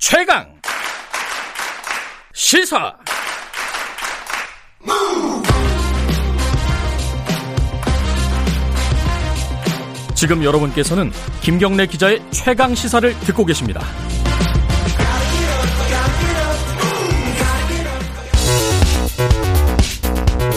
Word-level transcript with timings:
최강 0.00 0.50
시사 2.32 2.96
지금 10.14 10.42
여러분께서는 10.42 11.12
김경래 11.42 11.86
기자의 11.86 12.22
최강 12.30 12.74
시사를 12.74 13.12
듣고 13.20 13.44
계십니다. 13.44 13.82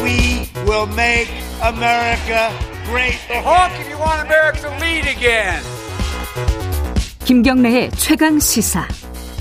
We 0.02 0.48
will 0.66 0.88
make 0.94 1.30
America 1.62 2.50
great. 2.86 3.20
How 3.30 3.68
can 3.70 3.91
you 3.91 3.98
want 4.00 4.21
America 4.21 4.62
to 4.62 4.70
lead 4.78 5.05
again? 5.05 5.62
김경래의 7.25 7.91
최강 7.91 8.39
시사 8.39 8.88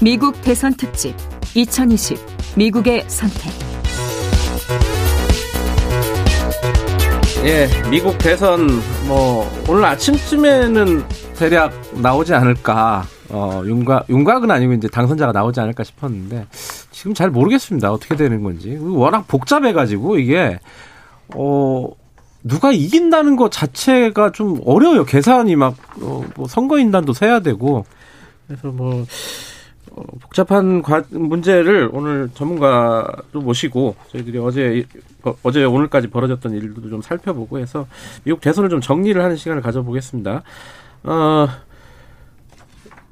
미국 0.03 0.43
대선 0.43 0.75
특집 0.75 1.15
2020 1.55 2.19
미국의 2.57 3.05
선택 3.07 3.53
예, 7.45 7.69
미국 7.89 8.19
대선 8.19 8.67
뭐 9.07 9.49
오늘 9.69 9.85
아침쯤에는 9.85 11.05
대략 11.37 11.73
나오지 11.95 12.35
않을까. 12.35 13.05
어, 13.31 13.63
윤곽 13.65 14.11
윤곽은 14.11 14.51
아니고 14.51 14.73
이제 14.73 14.89
당선자가 14.89 15.31
나오지 15.31 15.61
않을까 15.61 15.85
싶었는데 15.85 16.47
지금 16.91 17.15
잘 17.15 17.31
모르겠습니다. 17.31 17.93
어떻게 17.93 18.17
되는 18.17 18.43
건지. 18.43 18.77
워낙 18.81 19.29
복잡해 19.29 19.73
가지고 19.73 20.19
이게 20.19 20.59
어 21.35 21.89
누가 22.43 22.73
이긴다는 22.73 23.37
것 23.37 23.53
자체가 23.53 24.33
좀 24.33 24.61
어려워요. 24.65 25.05
계산이 25.05 25.55
막, 25.55 25.77
어, 26.01 26.25
뭐 26.35 26.49
선거인단도 26.49 27.13
세야 27.13 27.39
되고. 27.39 27.85
그래서 28.49 28.69
뭐, 28.69 29.03
어, 29.03 29.07
복잡한 30.21 30.83
과, 30.83 31.03
문제를 31.11 31.91
오늘 31.93 32.29
전문가도 32.35 33.41
모시고 33.41 33.97
저희들이 34.11 34.39
어제, 34.39 34.87
어, 35.23 35.35
어제 35.43 35.65
오늘까지 35.65 36.09
벌어졌던 36.09 36.53
일들도 36.53 36.89
좀 36.89 37.03
살펴보고 37.03 37.59
해서 37.59 37.87
미국 38.25 38.41
대선을 38.41 38.71
좀 38.71 38.81
정리를 38.81 39.23
하는 39.23 39.37
시간을 39.37 39.63
가져보겠습니다. 39.63 40.43
어, 41.05 41.49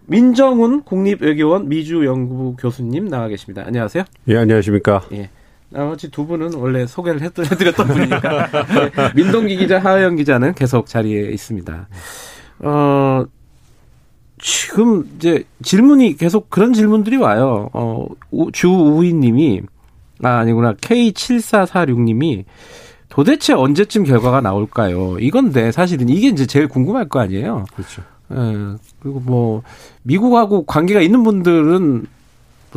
민정훈 0.07 0.83
국립외교원 0.83 1.69
미주연구부 1.69 2.57
교수님 2.57 3.09
나와 3.09 3.29
계십니다. 3.29 3.63
안녕하세요. 3.67 4.05
예, 4.29 4.37
안녕하십니까. 4.39 5.03
예. 5.13 5.31
나머지 5.69 6.11
두 6.11 6.27
분은 6.27 6.55
원래 6.55 6.85
소개를 6.87 7.21
해드렸던 7.23 7.87
분이니까. 7.87 8.51
네, 8.51 8.91
민동기 9.15 9.57
기자, 9.57 9.79
하영 9.79 10.17
기자는 10.17 10.55
계속 10.55 10.87
자리에 10.87 11.31
있습니다. 11.31 11.89
어, 12.61 13.25
지금 14.41 15.09
이제 15.17 15.45
질문이 15.63 16.17
계속 16.17 16.51
그런 16.51 16.73
질문들이 16.73 17.17
와요. 17.17 17.69
어, 17.73 18.07
주우희 18.53 19.13
님이, 19.15 19.61
아, 20.23 20.39
아니구나. 20.39 20.75
K7446님이 20.75 22.45
도대체 23.09 23.53
언제쯤 23.53 24.05
결과가 24.05 24.41
나올까요? 24.41 25.19
이건데 25.19 25.73
사실은 25.73 26.09
이게 26.09 26.29
이제 26.29 26.47
제일 26.47 26.69
궁금할 26.69 27.09
거 27.09 27.21
아니에요. 27.21 27.67
그렇죠. 27.75 28.03
예, 28.33 28.77
그리고 29.01 29.21
뭐, 29.21 29.63
미국하고 30.03 30.65
관계가 30.65 31.01
있는 31.01 31.23
분들은 31.23 32.07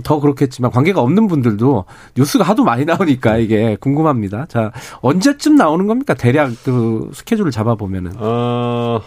더 0.04 0.20
그렇겠지만 0.20 0.72
관계가 0.72 1.02
없는 1.02 1.28
분들도 1.28 1.86
뉴스가 2.18 2.44
하도 2.44 2.64
많이 2.64 2.84
나오니까 2.84 3.38
이게 3.38 3.78
궁금합니다. 3.80 4.48
자, 4.48 4.72
언제쯤 5.02 5.56
나오는 5.56 5.86
겁니까? 5.86 6.16
대략 6.16 6.52
그 6.64 7.12
스케줄을 7.14 7.52
잡아 7.52 7.76
보면은. 7.76 8.14
어, 8.18 9.02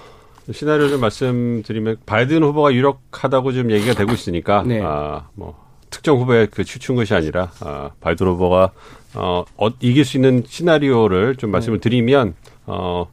시나리오를 0.53 0.99
말씀드리면 0.99 1.97
바이든 2.07 2.43
후보가 2.43 2.73
유력하다고 2.73 3.53
지금 3.53 3.71
얘기가 3.71 3.95
되고 3.95 4.13
있으니까 4.13 4.63
네. 4.67 4.81
아, 4.83 5.29
뭐 5.35 5.57
특정 5.91 6.19
후보에 6.19 6.47
그 6.47 6.65
추춘 6.65 6.97
것이 6.97 7.15
아니라 7.15 7.51
아, 7.61 7.91
바이든 8.01 8.27
후보가 8.27 8.73
어, 9.15 9.45
어 9.57 9.69
이길 9.81 10.05
수 10.05 10.17
있는 10.17 10.43
시나리오를 10.47 11.37
좀 11.37 11.51
말씀을 11.51 11.81
드리면 11.81 12.35
어. 12.67 13.07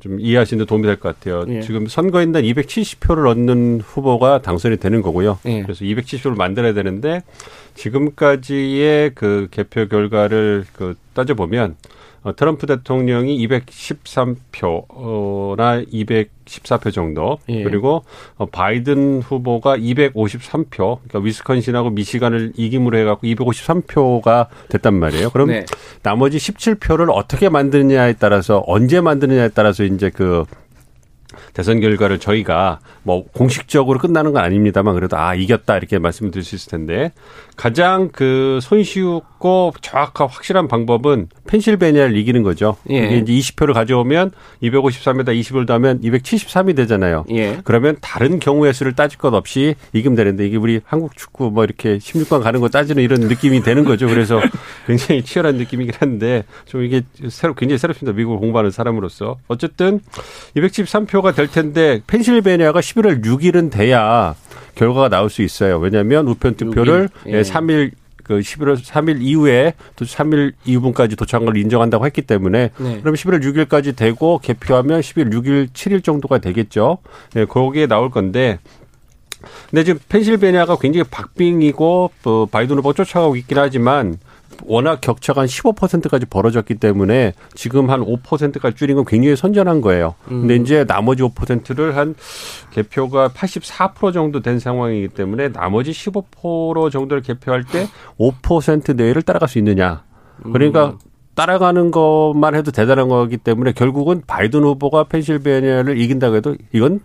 좀 0.00 0.20
이해하시는 0.20 0.62
데 0.62 0.68
도움이 0.68 0.84
될 0.84 1.00
것 1.00 1.18
같아요. 1.18 1.46
예. 1.48 1.62
지금 1.62 1.86
선거인단 1.86 2.42
270표를 2.42 3.26
얻는 3.26 3.80
후보가 3.80 4.42
당선이 4.42 4.76
되는 4.76 5.00
거고요. 5.00 5.38
예. 5.46 5.62
그래서 5.62 5.82
270표를 5.82 6.36
만들어야 6.36 6.74
되는데 6.74 7.22
지금까지의 7.74 9.12
그 9.14 9.48
개표 9.50 9.88
결과를 9.88 10.66
그 10.74 10.94
따져보면 11.14 11.76
어, 12.22 12.34
트럼프 12.34 12.66
대통령이 12.66 13.46
213표나 13.46 15.86
214표 15.92 16.92
정도 16.92 17.38
예. 17.48 17.62
그리고 17.62 18.04
어, 18.36 18.46
바이든 18.46 19.22
후보가 19.22 19.78
253표 19.78 20.76
그러니까 20.76 21.20
위스콘신하고 21.20 21.90
미시간을 21.90 22.52
이김으로 22.56 22.98
해갖고 22.98 23.26
253표가 23.26 24.48
됐단 24.68 24.94
말이에요. 24.94 25.30
그럼 25.30 25.48
네. 25.48 25.64
나머지 26.02 26.38
17표를 26.38 27.10
어떻게 27.12 27.48
만드느냐에 27.48 28.14
따라서 28.18 28.64
언제 28.66 29.00
만드느냐에 29.00 29.50
따라서 29.50 29.84
이제 29.84 30.10
그 30.10 30.44
대선 31.52 31.80
결과를 31.80 32.18
저희가 32.18 32.80
뭐 33.02 33.24
공식적으로 33.32 33.98
끝나는 33.98 34.32
건 34.32 34.42
아닙니다만 34.42 34.94
그래도 34.94 35.16
아 35.18 35.34
이겼다 35.34 35.76
이렇게 35.76 35.98
말씀드릴 35.98 36.44
수 36.44 36.54
있을 36.54 36.70
텐데 36.70 37.12
가장 37.56 38.10
그 38.12 38.60
손쉬웠고 38.62 39.74
정확하고 39.80 40.30
확실한 40.30 40.68
방법은 40.68 41.28
펜실베니아를 41.46 42.16
이기는 42.16 42.42
거죠. 42.42 42.76
예. 42.90 42.98
이게 42.98 43.16
이제 43.18 43.32
20표를 43.32 43.74
가져오면 43.74 44.30
253에다 44.62 45.28
20을 45.40 45.66
더하면 45.66 46.00
273이 46.00 46.76
되잖아요. 46.76 47.24
예. 47.30 47.60
그러면 47.64 47.96
다른 48.00 48.38
경우의 48.38 48.72
수를 48.72 48.94
따질 48.94 49.18
것 49.18 49.34
없이 49.34 49.74
이기면 49.92 50.16
되는데 50.16 50.46
이게 50.46 50.56
우리 50.56 50.80
한국 50.84 51.16
축구 51.16 51.50
뭐 51.50 51.64
이렇게 51.64 51.98
16강 51.98 52.42
가는 52.42 52.60
거 52.60 52.68
따지는 52.68 53.02
이런 53.02 53.20
느낌이 53.20 53.62
되는 53.62 53.84
거죠. 53.84 54.06
그래서 54.06 54.40
굉장히 54.86 55.22
치열한 55.22 55.56
느낌이긴 55.56 55.94
한데 55.98 56.44
좀 56.64 56.84
이게 56.84 57.02
새로 57.28 57.54
굉장히 57.54 57.78
새롭습니다. 57.78 58.16
미국을 58.16 58.38
공부하는 58.38 58.70
사람으로서 58.70 59.36
어쨌든 59.48 60.00
273표 60.56 61.17
가 61.22 61.32
될 61.32 61.46
텐데 61.48 62.00
펜실베니아가 62.06 62.80
11월 62.80 63.24
6일은 63.24 63.70
돼야 63.70 64.34
결과가 64.74 65.08
나올 65.08 65.28
수 65.30 65.42
있어요. 65.42 65.78
왜냐하면 65.78 66.28
우편 66.28 66.54
투표를 66.54 67.08
육일? 67.24 67.34
예. 67.38 67.42
3일 67.42 67.90
그 68.24 68.40
11월 68.40 68.76
3일 68.76 69.22
이후에 69.22 69.72
또 69.96 70.04
3일 70.04 70.52
이후분까지 70.66 71.16
도착한 71.16 71.46
걸 71.46 71.56
인정한다고 71.56 72.04
했기 72.04 72.20
때문에 72.22 72.70
네. 72.76 73.00
그럼 73.00 73.14
11월 73.14 73.42
6일까지 73.42 73.96
되고 73.96 74.38
개표하면 74.38 75.00
11월 75.00 75.32
6일 75.32 75.68
7일 75.72 76.04
정도가 76.04 76.38
되겠죠. 76.38 76.98
예, 77.36 77.44
거기에 77.46 77.86
나올 77.86 78.10
건데 78.10 78.58
근데 79.70 79.84
지금 79.84 80.00
펜실베니아가 80.08 80.76
굉장히 80.78 81.04
박빙이고 81.10 82.10
또 82.22 82.46
바이든 82.50 82.76
후보 82.76 82.92
쫓아가고 82.92 83.36
있긴 83.36 83.56
하지만 83.58 84.18
워낙 84.64 85.00
격차가 85.00 85.42
한 85.42 85.48
15%까지 85.48 86.26
벌어졌기 86.26 86.76
때문에 86.76 87.32
지금 87.54 87.90
한 87.90 88.00
5%까지 88.00 88.76
줄인 88.76 88.96
건 88.96 89.04
굉장히 89.04 89.36
선전한 89.36 89.80
거예요. 89.80 90.14
근데 90.26 90.56
이제 90.56 90.84
나머지 90.84 91.22
5%를 91.22 91.96
한 91.96 92.14
개표가 92.70 93.28
84% 93.30 94.12
정도 94.12 94.40
된 94.40 94.58
상황이기 94.58 95.08
때문에 95.08 95.52
나머지 95.52 95.92
15% 95.92 96.90
정도를 96.90 97.22
개표할 97.22 97.64
때 97.64 97.88
5% 98.18 98.96
내외를 98.96 99.22
따라갈 99.22 99.48
수 99.48 99.58
있느냐. 99.58 100.02
그러니까 100.42 100.96
따라가는 101.34 101.92
것만 101.92 102.56
해도 102.56 102.72
대단한 102.72 103.08
거기 103.08 103.36
때문에 103.36 103.72
결국은 103.72 104.22
바이든 104.26 104.62
후보가 104.64 105.04
펜실베니아를 105.04 105.96
이긴다고 105.96 106.36
해도 106.36 106.56
이건 106.72 107.00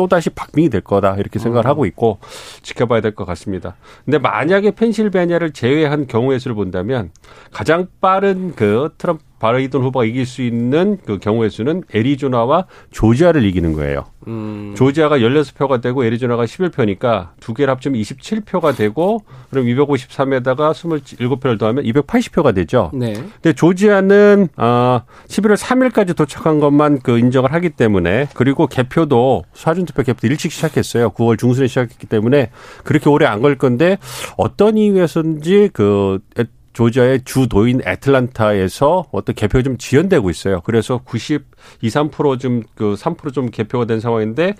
또다시 0.00 0.30
박빙이 0.30 0.70
될 0.70 0.80
거다 0.80 1.16
이렇게 1.16 1.38
생각을 1.38 1.66
하고 1.66 1.84
있고 1.84 2.20
지켜봐야 2.62 3.02
될 3.02 3.10
것 3.14 3.26
같습니다. 3.26 3.76
근데 4.06 4.18
만약에 4.18 4.70
펜실베니아를 4.70 5.50
제외한 5.52 6.06
경우의 6.06 6.40
수를 6.40 6.54
본다면 6.54 7.10
가장 7.52 7.86
빠른 8.00 8.54
그 8.54 8.94
트럼프 8.96 9.22
바이든 9.40 9.80
후보가 9.80 10.04
이길 10.04 10.26
수 10.26 10.42
있는 10.42 10.98
그 11.04 11.18
경우의 11.18 11.50
수는 11.50 11.82
애리조나와 11.92 12.66
조지아를 12.92 13.44
이기는 13.44 13.72
거예요. 13.72 14.04
음, 14.28 14.74
조지아가 14.76 15.18
16표가 15.18 15.80
되고 15.80 16.04
애리조나가 16.04 16.44
11표니까 16.44 17.30
두 17.40 17.54
개를 17.54 17.72
합치면 17.72 17.98
27표가 18.00 18.76
되고 18.76 19.24
그럼 19.48 19.64
253에다가 19.66 20.72
27표를 20.72 21.58
더하면 21.58 21.84
280표가 21.84 22.54
되죠. 22.54 22.90
네. 22.94 23.14
근데 23.14 23.52
조지아는 23.54 24.48
아 24.56 25.02
11월 25.28 25.56
3일까지 25.56 26.14
도착한 26.14 26.60
것만 26.60 27.00
그 27.02 27.18
인정을 27.18 27.52
하기 27.54 27.70
때문에 27.70 28.28
그리고 28.34 28.66
개표도 28.66 29.44
사전 29.54 29.86
투표 29.86 30.02
개표 30.02 30.26
일찍 30.26 30.52
시작했어요. 30.52 31.10
9월 31.10 31.38
중순에 31.38 31.66
시작했기 31.66 32.06
때문에 32.06 32.50
그렇게 32.84 33.08
오래 33.08 33.26
안 33.26 33.40
걸 33.40 33.56
건데 33.56 33.96
어떤 34.36 34.76
이유에서인지 34.76 35.70
그 35.72 36.18
애- 36.38 36.44
조지아의 36.72 37.22
주도인 37.24 37.80
애틀란타에서 37.84 39.08
어떤 39.12 39.34
개표 39.34 39.62
좀 39.62 39.76
지연되고 39.76 40.30
있어요. 40.30 40.60
그래서 40.62 40.98
92, 41.04 41.88
3%좀 41.88 42.62
그 42.74 42.94
3%좀 42.94 43.50
개표가 43.50 43.86
된 43.86 44.00
상황인데 44.00 44.54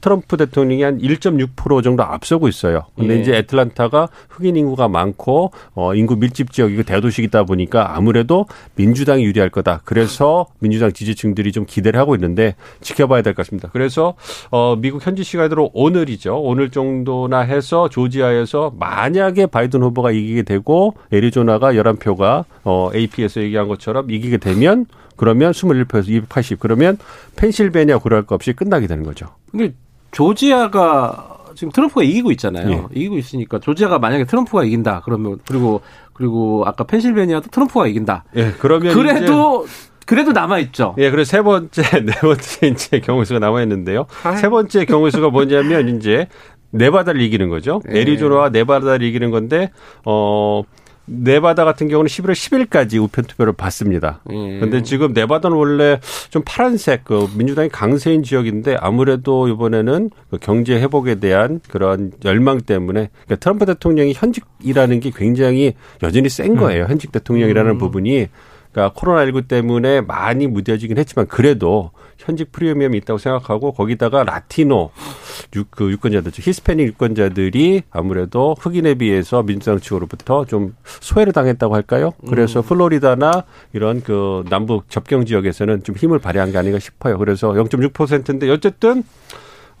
트럼프 0.00 0.36
대통령이 0.36 0.82
한 0.82 0.98
1.6% 0.98 1.82
정도 1.82 2.02
앞서고 2.02 2.48
있어요. 2.48 2.84
근데 2.96 3.16
예. 3.16 3.20
이제 3.20 3.36
애틀란타가 3.36 4.08
흑인 4.28 4.56
인구가 4.56 4.88
많고 4.88 5.52
어 5.74 5.94
인구 5.94 6.16
밀집 6.16 6.52
지역이고 6.52 6.82
대도시이다 6.84 7.44
보니까 7.44 7.96
아무래도 7.96 8.46
민주당이 8.76 9.24
유리할 9.24 9.50
거다. 9.50 9.80
그래서 9.84 10.46
민주당 10.58 10.92
지지층들이 10.92 11.52
좀 11.52 11.64
기대를 11.66 11.98
하고 12.00 12.14
있는데 12.14 12.54
지켜봐야 12.80 13.22
될 13.22 13.34
것 13.34 13.44
같습니다. 13.46 13.68
그래서 13.72 14.14
어 14.50 14.76
미국 14.76 15.06
현지 15.06 15.22
시간으로 15.22 15.70
오늘이죠. 15.74 16.40
오늘 16.40 16.70
정도나 16.70 17.40
해서 17.40 17.88
조지아에서 17.88 18.72
만약에 18.78 19.46
바이든 19.46 19.82
후보가 19.82 20.10
이기게 20.10 20.42
되고 20.42 20.94
애리조나가 21.12 21.72
11표가 21.74 22.44
어 22.64 22.90
AP에서 22.94 23.40
얘기한 23.40 23.68
것처럼 23.68 24.10
이기게 24.10 24.38
되면 24.38 24.86
그러면 25.16 25.52
21표에서 25.52 26.08
280 26.08 26.60
그러면 26.60 26.96
펜실베니아 27.36 27.98
고려할 27.98 28.24
것 28.24 28.34
없이 28.36 28.52
끝나게 28.54 28.86
되는 28.86 29.04
거죠. 29.04 29.26
근데 29.50 29.72
조지아가 30.10 31.38
지금 31.54 31.72
트럼프가 31.72 32.02
이기고 32.02 32.30
있잖아요. 32.32 32.70
예. 32.70 32.84
이기고 32.92 33.18
있으니까 33.18 33.58
조지아가 33.58 33.98
만약에 33.98 34.24
트럼프가 34.24 34.64
이긴다 34.64 35.02
그러면 35.04 35.38
그리고 35.46 35.80
그리고 36.12 36.64
아까 36.66 36.84
펜실베니아도 36.84 37.50
트럼프가 37.50 37.86
이긴다. 37.86 38.24
예, 38.36 38.52
그러면 38.58 38.94
그래도 38.94 39.66
그래도 40.06 40.32
남아 40.32 40.58
있죠. 40.58 40.94
예, 40.98 41.10
그래서 41.10 41.30
세 41.30 41.42
번째, 41.42 41.82
네 42.04 42.12
번째 42.20 42.66
이제 42.66 43.00
경우 43.00 43.24
수가 43.24 43.38
남아 43.38 43.62
있는데요. 43.62 44.06
세 44.40 44.48
번째 44.48 44.84
경우 44.84 45.10
수가 45.10 45.30
뭐냐면 45.30 45.96
이제 45.96 46.28
네바다를 46.72 47.20
이기는 47.20 47.48
거죠. 47.48 47.80
예. 47.92 48.00
애리조나와 48.00 48.50
네바다를 48.50 49.06
이기는 49.06 49.30
건데 49.30 49.70
어 50.04 50.62
네바다 51.10 51.64
같은 51.64 51.88
경우는 51.88 52.08
11월 52.08 52.32
10일까지 52.32 53.02
우편 53.02 53.24
투표를 53.24 53.52
받습니다. 53.52 54.20
예. 54.30 54.60
근데 54.60 54.82
지금 54.82 55.12
네바다는 55.12 55.56
원래 55.56 56.00
좀 56.30 56.42
파란색 56.46 57.04
그 57.04 57.28
민주당이 57.36 57.68
강세인 57.68 58.22
지역인데 58.22 58.76
아무래도 58.80 59.48
이번에는 59.48 60.10
그 60.30 60.38
경제 60.38 60.80
회복에 60.80 61.16
대한 61.16 61.60
그런 61.68 62.12
열망 62.24 62.60
때문에 62.60 63.10
그러니까 63.10 63.36
트럼프 63.36 63.66
대통령이 63.66 64.12
현직이라는 64.14 65.00
게 65.00 65.10
굉장히 65.14 65.74
여전히 66.02 66.28
센 66.28 66.54
거예요. 66.54 66.84
현직 66.84 67.10
대통령이라는 67.10 67.78
부분이 67.78 68.28
그러니까 68.72 68.98
코로나19 69.00 69.48
때문에 69.48 70.00
많이 70.00 70.46
무뎌지긴 70.46 70.98
했지만 70.98 71.26
그래도 71.26 71.90
현직 72.18 72.52
프리미엄이 72.52 72.98
있다고 72.98 73.18
생각하고 73.18 73.72
거기다가 73.72 74.24
라티노 74.24 74.90
유, 75.56 75.64
그 75.70 75.90
유권자들, 75.90 76.32
즉 76.32 76.46
히스패닉 76.46 76.86
유권자들이 76.88 77.82
아무래도 77.90 78.54
흑인에 78.60 78.94
비해서 78.94 79.42
민주당 79.42 79.80
측으로부터 79.80 80.44
좀 80.44 80.76
소외를 80.84 81.32
당했다고 81.32 81.74
할까요? 81.74 82.12
그래서 82.28 82.62
플로리다나 82.62 83.44
이런 83.72 84.02
그 84.02 84.44
남북 84.48 84.88
접경 84.90 85.24
지역에서는 85.24 85.82
좀 85.82 85.96
힘을 85.96 86.18
발휘한 86.18 86.52
게 86.52 86.58
아닌가 86.58 86.78
싶어요. 86.78 87.18
그래서 87.18 87.52
0.6%인데 87.52 88.50
어쨌든 88.50 89.02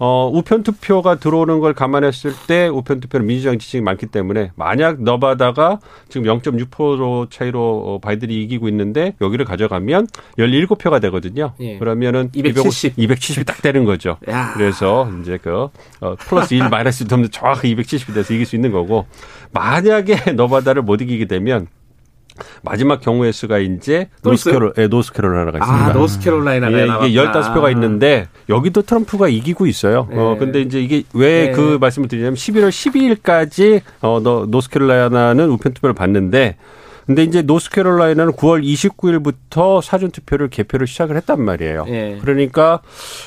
어, 0.02 0.30
우편 0.32 0.62
투표가 0.62 1.16
들어오는 1.16 1.60
걸 1.60 1.74
감안했을 1.74 2.32
때 2.46 2.68
우편 2.68 3.00
투표는 3.00 3.26
민주당 3.26 3.58
지지층이 3.58 3.82
많기 3.82 4.06
때문에 4.06 4.50
만약 4.56 5.02
너바다가 5.02 5.78
지금 6.08 6.26
0.6% 6.26 7.30
차이로 7.30 7.60
어, 7.60 7.98
바이든이 8.00 8.34
이기고 8.42 8.66
있는데 8.68 9.14
여기를 9.20 9.44
가져가면 9.44 10.06
17표가 10.38 11.02
되거든요. 11.02 11.52
예. 11.60 11.78
그러면 11.78 12.30
270. 12.34 12.96
270이 12.96 13.46
딱 13.46 13.60
되는 13.60 13.84
거죠. 13.84 14.16
야. 14.30 14.52
그래서 14.54 15.06
이제 15.20 15.38
그 15.40 15.68
어, 16.00 16.14
플러스 16.18 16.54
1 16.54 16.70
마이너스 16.70 17.04
1 17.04 17.12
하면 17.12 17.30
정확히 17.30 17.76
270이 17.76 18.14
돼서 18.14 18.32
이길 18.32 18.46
수 18.46 18.56
있는 18.56 18.72
거고 18.72 19.04
만약에 19.52 20.32
너바다를 20.32 20.80
못 20.80 21.02
이기게 21.02 21.26
되면 21.26 21.66
마지막 22.62 23.00
경우의 23.00 23.32
수가 23.32 23.58
이제? 23.58 24.08
노스캐롤, 24.22 24.74
예, 24.78 24.86
노스캐롤라이나가 24.86 25.58
있습니다. 25.58 25.86
아 25.86 25.92
노스캐롤라이나가 25.92 26.78
예. 26.78 27.08
이게 27.08 27.20
15표가 27.20 27.70
있는데 27.72 28.28
여기도 28.48 28.82
트럼프가 28.82 29.28
이기고 29.28 29.66
있어요. 29.66 30.08
어 30.10 30.32
네. 30.34 30.38
근데 30.38 30.60
이제 30.60 30.80
이게 30.80 31.02
왜 31.14 31.46
네. 31.46 31.52
그 31.52 31.78
말씀을 31.80 32.08
드리냐면 32.08 32.34
11월 32.34 32.68
12일까지 32.70 33.82
어 34.00 34.20
너, 34.22 34.46
노스캐롤라이나는 34.48 35.50
우편 35.50 35.74
투표를 35.74 35.94
받는데 35.94 36.56
근데 37.10 37.24
이제 37.24 37.42
노스캐롤라이나는 37.42 38.34
9월 38.34 38.62
29일부터 38.62 39.82
사전 39.82 40.12
투표를 40.12 40.48
개표를 40.48 40.86
시작을 40.86 41.16
했단 41.16 41.42
말이에요. 41.42 41.84
예. 41.88 42.18
그러니까 42.20 42.82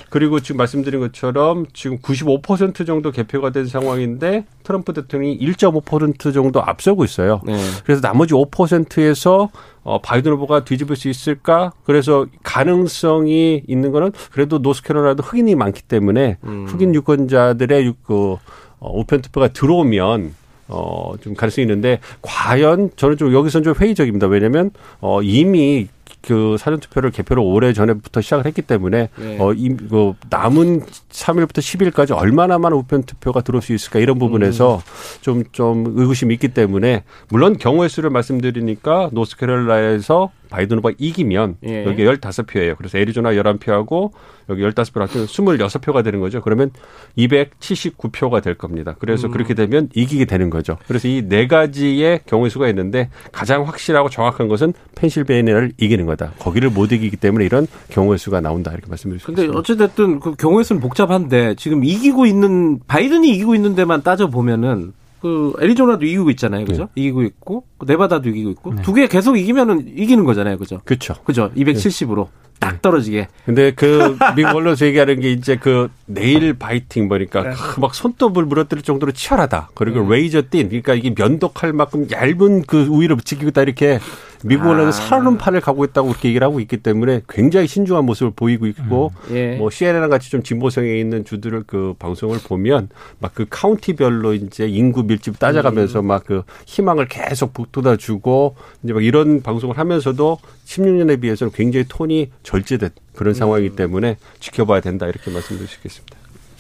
그리고 0.10 0.40
지금 0.40 0.60
말씀드린 0.60 1.02
것처럼 1.02 1.66
지금 1.74 1.98
95% 1.98 2.88
정도 2.88 3.12
개표가 3.12 3.50
된 3.50 3.66
상황인데 3.66 4.46
트럼프 4.64 4.94
대통령이 4.94 5.38
1.5% 5.38 6.34
정도 6.34 6.62
앞서고 6.64 7.04
있어요. 7.04 7.42
네. 7.46 7.58
그래서 7.84 8.00
나머지 8.00 8.34
5%에서 8.34 9.50
어, 9.84 10.00
바이든 10.02 10.32
후보가 10.32 10.64
뒤집을 10.64 10.96
수 10.96 11.10
있을까? 11.10 11.74
그래서 11.84 12.26
가능성이 12.42 13.64
있는 13.68 13.92
거는 13.92 14.14
그래도 14.32 14.60
노스캐롤라이나도 14.60 15.24
흑인이 15.24 15.56
많기 15.56 15.82
때문에 15.82 16.38
흑인 16.70 16.96
유권자들의 16.96 17.86
유- 17.86 17.94
그 18.02 18.38
어, 18.80 18.98
우편 18.98 19.20
투표가 19.22 19.50
들어오면 19.50 20.36
어, 20.68 21.14
좀 21.22 21.34
가능성이 21.34 21.64
있는데 21.64 22.00
과연 22.22 22.92
저는 22.96 23.18
좀 23.18 23.34
여기서는 23.34 23.64
좀 23.64 23.74
회의적입니다. 23.74 24.28
왜냐면 24.28 24.72
어, 25.02 25.22
이미 25.22 25.88
그 26.22 26.56
사전 26.58 26.80
투표를 26.80 27.12
개표를 27.12 27.44
오래 27.44 27.74
전에부터 27.74 28.22
시작을 28.22 28.46
했기 28.46 28.62
때문에 28.62 29.10
네. 29.18 29.38
어, 29.40 29.52
이, 29.54 29.76
그 29.76 30.14
남은 30.30 30.82
3일부터 31.12 31.58
10일까지 31.58 32.18
얼마나 32.18 32.58
많은 32.58 32.78
우편 32.78 33.04
투표가 33.04 33.42
들어올 33.42 33.62
수 33.62 33.74
있을까 33.74 34.00
이런 34.00 34.18
부분에서 34.20 34.82
좀, 35.22 35.44
좀 35.52 35.94
의구심이 35.98 36.34
있기 36.36 36.50
때문에 36.50 37.04
물론 37.28 37.58
경우의 37.58 37.90
수를 37.90 38.10
말씀드리니까 38.10 39.10
노스캐롤라이나에서 39.12 40.32
바이든 40.54 40.78
후보가 40.78 40.94
이기면 41.00 41.56
예. 41.66 41.84
여기 41.86 42.06
15표예요. 42.06 42.78
그래서 42.78 43.00
애리조나 43.00 43.32
11표하고 43.32 44.12
여기 44.50 44.62
15표 44.62 45.00
합치면 45.00 45.26
26표가 45.26 46.04
되는 46.04 46.20
거죠. 46.20 46.42
그러면 46.42 46.70
279표가 47.18 48.44
될 48.44 48.54
겁니다. 48.56 48.96
그래서 49.00 49.30
그렇게 49.30 49.54
되면 49.56 49.90
이기게 49.96 50.26
되는 50.26 50.50
거죠. 50.50 50.78
그래서 50.88 51.08
이 51.08 51.24
네 51.28 51.48
가지의 51.48 52.20
경우의 52.28 52.52
수가 52.52 52.68
있는데 52.70 53.10
가장 53.32 53.66
확실하고 53.68 54.10
정확한 54.10 54.48
것은 54.48 54.74
펜실베니아를 54.96 55.72
이기는 55.80 56.06
거다. 56.06 56.34
거기를 56.38 56.70
못 56.70 56.92
이기기 56.92 57.18
때문에 57.18 57.46
이런 57.46 57.66
경우의 57.90 58.20
수가 58.20 58.40
나온다. 58.42 58.72
이렇게 58.72 58.88
말씀드릴 58.90 59.20
수 59.20 59.26
근데 59.28 59.44
있습니다. 59.44 59.60
어찌됐든 59.60 60.20
그 60.20 60.36
경우의 60.36 60.66
수는 60.66 60.82
복잡한데 60.82 61.56
지금 61.56 61.84
이기고 61.84 62.26
있는 62.28 62.80
바이든이 62.86 63.30
이기고 63.30 63.56
있는 63.56 63.74
데만 63.74 64.04
따져 64.04 64.28
보면은 64.28 64.94
그 65.24 65.54
애리조나도 65.62 66.06
이기고 66.06 66.32
있잖아요, 66.32 66.66
그죠? 66.66 66.90
이기고 66.96 67.24
있고 67.24 67.64
그 67.78 67.86
네바다도 67.86 68.28
이기고 68.28 68.50
있고 68.50 68.76
두개 68.82 69.08
계속 69.08 69.38
이기면은 69.38 69.94
이기는 69.96 70.26
거잖아요, 70.26 70.58
그죠? 70.58 70.82
그렇죠. 70.84 71.14
그죠? 71.24 71.50
270으로 71.56 72.28
딱 72.60 72.82
떨어지게. 72.82 73.30
근데 73.46 73.72
그 73.72 74.18
미국 74.36 74.56
언론에서 74.56 74.86
얘기하는 74.86 75.22
게 75.22 75.32
이제 75.32 75.56
그 75.56 75.90
nail 76.08 76.56
biting 76.56 77.08
뭐니까 77.08 77.52
그막 77.52 77.96
손톱을 77.96 78.46
물어뜯을 78.46 78.84
정도로 78.84 79.14
치열하다. 79.14 79.70
그리고 79.76 80.06
razor 80.10 80.44
thin 80.50 80.68
그러니까 80.68 80.94
이게 80.94 81.14
면도칼 81.18 81.72
만큼 81.72 82.06
얇은 82.12 82.64
그 82.64 82.84
우위를 82.84 83.16
붙이고 83.16 83.48
있다 83.48 83.62
이렇게 83.62 84.00
미국 84.46 84.68
언론은 84.68 84.92
살얼음판을 84.92 85.60
가고 85.60 85.84
있다고 85.84 86.10
그렇게 86.10 86.30
얘기를 86.30 86.46
하고 86.46 86.60
있기 86.60 86.78
때문에 86.78 87.22
굉장히 87.28 87.68
신중한 87.68 88.06
모습을 88.06 88.32
보이고 88.36 88.68
있고 88.68 89.12
예. 89.32 89.56
뭐 89.58 89.70
CNN 89.70 90.10
같이 90.10 90.30
좀 90.32 90.44
진보성에 90.44 90.98
있는 90.98 91.26
주들을 91.26 91.64
그 91.68 91.94
방송을 92.00 92.40
보면 92.46 92.90
막 93.20 93.34
그 93.34 93.46
카운티별로 93.50 94.34
이제 94.34 94.68
인구 94.68 95.04
밀집 95.04 95.40
따져가면서 95.40 96.02
막그 96.02 96.44
희망을 96.66 97.08
계속 97.08 97.54
북돋아 97.54 97.98
주고 97.98 98.56
이제 98.84 98.94
막 98.94 99.04
이런 99.04 99.42
방송을 99.42 99.78
하면서도 99.78 100.38
16년에 100.66 101.20
비해서는 101.22 101.52
굉장히 101.52 101.86
톤이 101.88 102.32
절제된 102.44 102.92
그런 103.16 103.34
상황이기 103.34 103.76
때문에 103.76 104.18
지켜봐야 104.40 104.82
된다 104.82 105.08
이렇게 105.08 105.32
있겠습니다. 105.32 106.18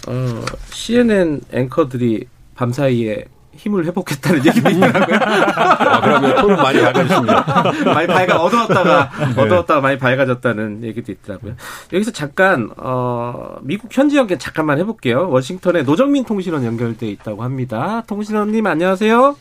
어, 0.07 0.45
CNN 0.71 1.41
앵커들이 1.51 2.25
밤 2.55 2.71
사이에 2.71 3.25
힘을 3.55 3.85
회복했다는 3.85 4.45
얘기도 4.45 4.69
있더라고요. 4.71 5.17
아, 5.21 6.01
그러면 6.01 6.35
톤은 6.35 6.55
많이 6.57 6.81
밝아졌습니다. 6.81 7.63
많이 7.93 8.07
밝아 8.07 8.37
어두웠다가 8.41 9.11
어두웠다가 9.37 9.81
많이 9.81 9.97
밝아졌다는 9.97 10.83
얘기도 10.83 11.11
있더라고요. 11.11 11.55
여기서 11.91 12.11
잠깐 12.11 12.69
어, 12.77 13.57
미국 13.61 13.95
현지 13.95 14.17
연결 14.17 14.39
잠깐만 14.39 14.79
해볼게요. 14.79 15.29
워싱턴에 15.29 15.83
노정민 15.83 16.23
통신원 16.25 16.65
연결돼 16.65 17.07
있다고 17.07 17.43
합니다. 17.43 18.03
통신원님 18.07 18.65
안녕하세요. 18.65 19.35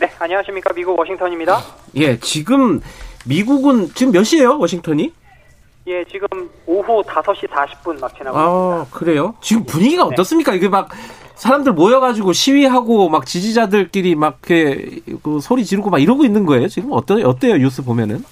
네, 0.00 0.10
안녕하십니까. 0.18 0.72
미국 0.72 0.98
워싱턴입니다. 0.98 1.60
예, 1.96 2.18
지금 2.18 2.80
미국은 3.26 3.90
지금 3.94 4.12
몇 4.12 4.24
시예요, 4.24 4.58
워싱턴이? 4.58 5.12
예, 5.86 6.02
지금 6.10 6.26
오후 6.66 7.02
5시 7.02 7.46
40분 7.48 8.00
막 8.00 8.16
지나고 8.16 8.38
아, 8.38 8.78
있습니다. 8.84 8.98
그래요? 8.98 9.34
지금 9.42 9.64
분위기가 9.66 10.04
어떻습니까? 10.04 10.54
이게 10.54 10.68
막 10.68 10.88
사람들 11.34 11.72
모여가지고 11.72 12.32
시위하고 12.32 13.08
막 13.08 13.26
지지자들끼리 13.26 14.14
막 14.14 14.38
이렇게 14.48 15.00
그 15.22 15.40
소리 15.40 15.64
지르고 15.64 15.90
막 15.90 16.00
이러고 16.00 16.24
있는 16.24 16.46
거예요. 16.46 16.68
지금 16.68 16.92
어떠 16.92 17.14
어때요? 17.16 17.56
뉴스 17.56 17.84
보면은? 17.84 18.22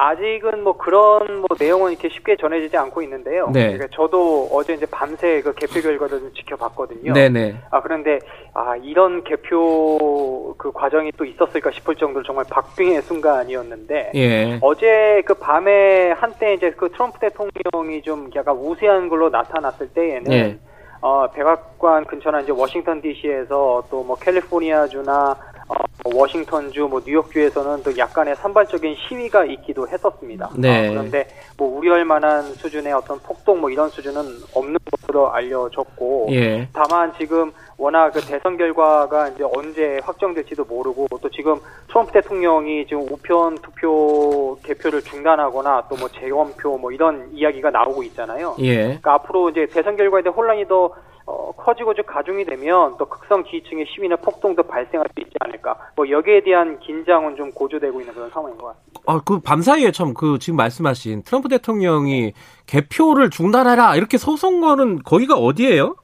아직은 0.00 0.62
뭐 0.62 0.76
그런 0.76 1.40
뭐 1.40 1.48
내용은 1.58 1.90
이렇게 1.90 2.08
쉽게 2.08 2.36
전해지지 2.36 2.76
않고 2.76 3.02
있는데요. 3.02 3.50
네. 3.52 3.72
그러니까 3.72 3.88
저도 3.90 4.48
어제 4.52 4.74
이제 4.74 4.86
밤새 4.86 5.42
그 5.42 5.52
개표 5.56 5.80
결과를 5.80 6.20
좀 6.20 6.32
지켜봤거든요. 6.34 7.12
네네. 7.12 7.56
아 7.72 7.82
그런데 7.82 8.20
아 8.54 8.76
이런 8.76 9.24
개표 9.24 10.54
그 10.56 10.70
과정이 10.70 11.10
또 11.16 11.24
있었을까 11.24 11.72
싶을 11.72 11.96
정도로 11.96 12.24
정말 12.24 12.44
박빙의 12.48 13.02
순간이었는데 13.02 14.12
예. 14.14 14.58
어제 14.62 15.20
그 15.26 15.34
밤에 15.34 16.12
한때 16.12 16.54
이제 16.54 16.70
그 16.70 16.90
트럼프 16.92 17.18
대통령이 17.18 18.02
좀 18.02 18.30
약간 18.36 18.56
우세한 18.56 19.08
걸로 19.08 19.30
나타났을 19.30 19.88
때에는 19.88 20.32
예. 20.32 20.58
어, 21.00 21.30
백악관 21.30 22.04
근처나 22.06 22.40
이제 22.40 22.52
워싱턴 22.52 23.00
D.C.에서 23.00 23.84
또 23.90 24.02
뭐 24.02 24.16
캘리포니아주나 24.16 25.36
어, 25.68 25.74
뭐 26.02 26.20
워싱턴주, 26.22 26.88
뭐 26.88 27.02
뉴욕주에서는 27.04 27.82
또 27.82 27.96
약간의 27.98 28.36
산발적인 28.36 28.96
시위가 29.06 29.44
있기도 29.44 29.86
했었습니다. 29.86 30.50
네. 30.56 30.88
어, 30.88 30.90
그런데 30.92 31.28
뭐 31.58 31.76
우려할 31.78 32.04
만한 32.06 32.42
수준의 32.54 32.92
어떤 32.94 33.18
폭동 33.18 33.60
뭐 33.60 33.68
이런 33.68 33.90
수준은 33.90 34.22
없는 34.54 34.78
것으로 34.90 35.30
알려졌고 35.30 36.28
예. 36.30 36.68
다만 36.72 37.12
지금 37.18 37.52
워낙 37.78 38.10
그 38.12 38.20
대선 38.20 38.56
결과가 38.56 39.28
이제 39.28 39.44
언제 39.56 40.00
확정될지도 40.02 40.64
모르고 40.64 41.06
또 41.22 41.30
지금 41.30 41.60
트럼프 41.88 42.10
대통령이 42.12 42.86
지금 42.88 43.02
우편 43.10 43.54
투표 43.58 44.58
개표를 44.64 45.00
중단하거나 45.02 45.86
또 45.88 45.96
뭐 45.98 46.08
재검표 46.08 46.78
뭐 46.78 46.90
이런 46.92 47.28
이야기가 47.32 47.70
나오고 47.70 48.02
있잖아요. 48.04 48.54
예. 48.58 48.76
그러니까 48.82 49.14
앞으로 49.14 49.50
이제 49.50 49.66
대선 49.66 49.96
결과에 49.96 50.22
대한 50.22 50.36
혼란이 50.36 50.66
더 50.68 50.92
어, 51.26 51.52
커지고 51.52 51.92
좀 51.94 52.06
가중이 52.06 52.44
되면 52.46 52.96
또 52.98 53.04
극성 53.06 53.44
지지층의 53.44 53.84
시위나 53.94 54.16
폭동도 54.16 54.62
발생할 54.62 55.06
수 55.14 55.20
있지 55.20 55.32
않을까. 55.40 55.76
뭐 55.94 56.08
여기에 56.08 56.42
대한 56.42 56.78
긴장은 56.80 57.36
좀 57.36 57.52
고조되고 57.52 58.00
있는 58.00 58.14
그런 58.14 58.30
상황인 58.30 58.56
것 58.56 58.68
같습니다. 58.68 59.00
아, 59.06 59.20
그 59.24 59.38
밤 59.40 59.60
사이에 59.62 59.90
참 59.92 60.14
그 60.14 60.38
지금 60.38 60.56
말씀하신 60.56 61.22
트럼프 61.24 61.48
대통령이 61.48 62.32
개표를 62.66 63.28
중단하라 63.30 63.96
이렇게 63.96 64.16
소송 64.18 64.60
거는 64.60 65.02
거기가 65.04 65.34
어디예요? 65.34 65.96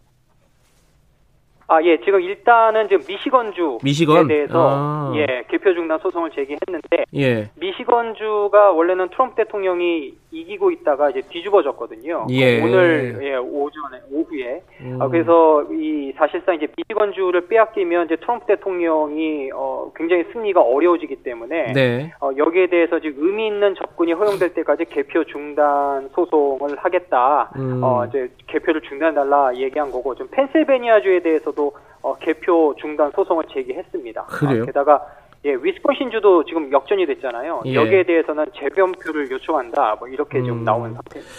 아, 1.75 1.83
예, 1.83 1.99
지금 2.05 2.21
일단은 2.21 2.89
지금 2.89 3.05
미시건주에 3.07 3.79
미시건? 3.83 4.29
대해서 4.29 4.69
아. 4.71 5.13
예, 5.17 5.45
개표 5.51 5.75
중단 5.75 5.99
소송을 5.99 6.31
제기했는데 6.31 7.05
예. 7.17 7.51
미시건주가 7.57 8.71
원래는 8.71 9.09
트럼프 9.11 9.35
대통령이 9.35 10.15
이기고 10.35 10.71
있다가 10.71 11.11
이제 11.11 11.23
뒤집어졌거든요. 11.31 12.27
예. 12.31 12.61
오늘 12.61 13.19
예, 13.23 13.37
오전에 13.37 14.01
오후에 14.11 14.63
음. 14.81 14.99
아, 15.01 15.09
그래서 15.09 15.63
이 15.73 16.13
사실상 16.17 16.57
이제 16.57 16.67
미시건주를 16.77 17.47
빼앗기면 17.47 18.07
이제 18.07 18.17
트럼프 18.17 18.47
대통령이 18.47 19.51
어, 19.55 19.93
굉장히 19.95 20.25
승리가 20.33 20.61
어려워지기 20.61 21.17
때문에 21.23 21.73
네. 21.73 22.13
어, 22.21 22.31
여기에 22.37 22.67
대해서 22.67 22.99
지금 23.01 23.27
의미 23.27 23.47
있는 23.47 23.75
접근이 23.75 24.13
허용될 24.13 24.55
때까지 24.55 24.87
개표 24.87 25.25
중단 25.25 26.09
소송을 26.15 26.77
하겠다. 26.77 27.51
음. 27.57 27.81
어, 27.83 28.05
이제 28.07 28.31
개표를 28.47 28.81
중단달라 28.83 29.55
얘기한 29.57 29.91
거고, 29.91 30.15
좀 30.15 30.29
펜실베니아주에 30.31 31.21
대해서도 31.21 31.73
어, 32.03 32.15
개표 32.17 32.75
중단 32.79 33.11
소송을 33.13 33.45
제기했습니다. 33.51 34.25
그래요? 34.25 34.63
어, 34.63 34.67
게다가 34.67 35.07
예, 35.45 35.55
위스콘신주도 35.61 36.45
지금 36.47 36.73
역전이 36.73 37.07
됐잖아요. 37.07 37.63
예. 37.67 37.75
여기에 37.75 38.05
대해서는 38.05 38.47
재변표를 38.59 39.31
요청한다. 39.31 39.97
뭐 39.99 40.09
이렇게 40.09 40.39
음. 40.39 40.45
지금 40.45 40.65
나온 40.65 40.95
상태입니다. 40.95 41.35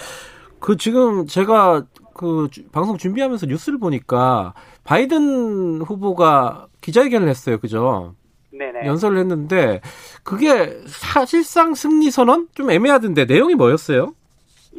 그 0.60 0.78
지금 0.78 1.26
제가 1.26 1.84
그 2.14 2.48
주- 2.52 2.68
방송 2.70 2.98
준비하면서 2.98 3.48
뉴스를 3.48 3.80
보니까 3.80 4.54
바이든 4.84 5.82
후보가 5.82 6.68
기자회견을 6.82 7.28
했어요. 7.28 7.58
그죠? 7.60 8.14
네네. 8.52 8.86
연설을 8.86 9.18
했는데 9.18 9.82
그게 10.24 10.78
사실상 10.88 11.74
승리 11.74 12.10
선언 12.12 12.48
좀 12.54 12.70
애매하던데 12.72 13.26
내용이 13.26 13.56
뭐였어요? 13.56 14.14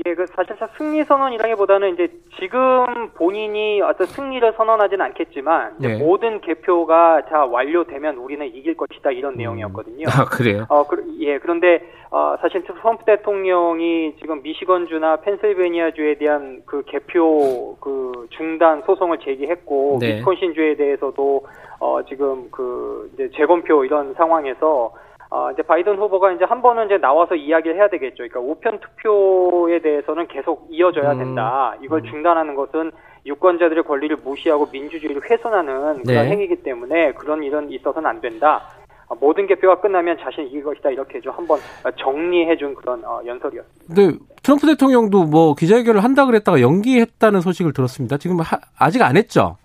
예, 0.04 0.14
그 0.14 0.26
사실상 0.26 0.68
승리 0.76 1.02
선언이라기보다는 1.04 1.94
이제 1.94 2.08
지금 2.38 3.08
본인이 3.14 3.80
어떤 3.80 4.06
승리를 4.06 4.52
선언하진 4.56 5.00
않겠지만 5.00 5.76
네. 5.78 5.96
모든 5.96 6.40
개표가 6.42 7.24
다 7.26 7.46
완료되면 7.46 8.16
우리는 8.16 8.46
이길 8.46 8.76
것이다 8.76 9.10
이런 9.12 9.36
내용이었거든요. 9.36 10.06
아 10.08 10.26
그래요? 10.26 10.66
어, 10.68 10.86
그, 10.86 11.02
예, 11.20 11.38
그런데, 11.38 11.80
어, 12.10 12.36
사실 12.42 12.62
트럼프 12.64 13.04
대통령이 13.04 14.16
지금 14.20 14.42
미시건주나 14.42 15.16
펜실베니아주에 15.16 16.16
대한 16.16 16.62
그 16.66 16.82
개표 16.86 17.76
그 17.80 18.26
중단 18.30 18.82
소송을 18.82 19.18
제기했고, 19.18 19.98
네. 20.00 20.16
위스콘신주에 20.16 20.76
대해서도, 20.76 21.46
어, 21.80 22.02
지금 22.06 22.48
그, 22.50 23.10
이제 23.14 23.30
재검표 23.34 23.86
이런 23.86 24.12
상황에서, 24.14 24.92
어, 25.30 25.50
이제 25.52 25.62
바이든 25.62 25.96
후보가 25.98 26.32
이제 26.32 26.44
한 26.44 26.62
번은 26.62 26.86
이제 26.86 26.98
나와서 26.98 27.34
이야기를 27.34 27.76
해야 27.76 27.88
되겠죠. 27.88 28.16
그러니까 28.28 28.40
우편 28.40 28.78
투표에 28.80 29.80
대해서는 29.80 30.28
계속 30.28 30.66
이어져야 30.70 31.12
음. 31.12 31.18
된다. 31.18 31.74
이걸 31.82 32.02
중단하는 32.02 32.54
것은 32.54 32.92
유권자들의 33.26 33.82
권리를 33.84 34.16
무시하고 34.24 34.68
민주주의를 34.72 35.20
훼손하는 35.28 35.74
그런 35.74 36.02
네. 36.04 36.30
행위이기 36.30 36.62
때문에 36.62 37.12
그런 37.14 37.42
일은 37.42 37.70
있어서는 37.72 38.08
안 38.08 38.20
된다. 38.20 38.62
어, 39.08 39.14
모든 39.20 39.46
개표가 39.48 39.80
끝나면 39.80 40.16
자신이 40.20 40.46
이길 40.48 40.62
것이다 40.64 40.90
이렇게 40.90 41.20
좀 41.20 41.32
한번 41.32 41.58
정리해준 41.96 42.74
그런 42.76 43.04
어, 43.04 43.20
연설이었습니다. 43.26 43.84
근데 43.94 44.18
트럼프 44.42 44.66
대통령도 44.68 45.24
뭐 45.24 45.54
기자회견을 45.54 46.02
한다 46.04 46.24
그랬다가 46.26 46.60
연기했다는 46.60 47.40
소식을 47.40 47.72
들었습니다. 47.72 48.16
지금 48.16 48.38
하- 48.40 48.60
아직 48.78 49.02
안 49.02 49.16
했죠? 49.16 49.56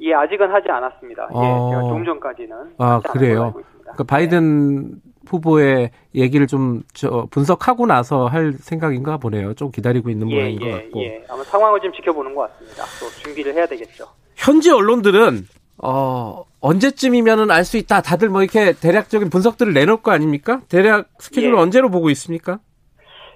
예, 0.00 0.12
아직은 0.12 0.50
하지 0.50 0.68
않았습니다. 0.70 1.28
어. 1.32 1.42
예, 1.42 1.70
제가 1.70 1.82
좀 1.88 2.04
전까지는 2.04 2.56
아, 2.78 3.00
그래요? 3.00 3.54
걸로 3.86 3.92
알고 3.92 3.92
있습니다. 3.92 3.92
그 3.96 4.04
바이든 4.04 5.00
후보의 5.28 5.90
얘기를 6.14 6.46
좀 6.46 6.82
저 6.94 7.26
분석하고 7.30 7.86
나서 7.86 8.26
할 8.26 8.52
생각인가 8.52 9.16
보네요. 9.18 9.54
좀 9.54 9.70
기다리고 9.70 10.08
있는 10.10 10.30
예, 10.30 10.34
모양인 10.34 10.58
것 10.60 10.66
예, 10.66 10.72
같고. 10.72 11.02
예. 11.02 11.24
아마 11.28 11.42
상황을 11.44 11.80
좀 11.80 11.92
지켜보는 11.92 12.34
것 12.34 12.50
같습니다. 12.52 12.84
또 13.00 13.08
준비를 13.22 13.54
해야 13.54 13.66
되겠죠. 13.66 14.06
현지 14.36 14.70
언론들은 14.70 15.46
어 15.82 16.44
언제쯤이면은 16.60 17.50
알 17.50 17.64
수 17.64 17.76
있다. 17.76 18.00
다들 18.02 18.28
뭐 18.28 18.42
이렇게 18.42 18.72
대략적인 18.72 19.28
분석들을 19.30 19.72
내놓을 19.74 20.02
거 20.02 20.10
아닙니까? 20.12 20.60
대략 20.68 21.08
스케줄을 21.18 21.54
예. 21.54 21.58
언제로 21.58 21.90
보고 21.90 22.08
있습니까? 22.10 22.60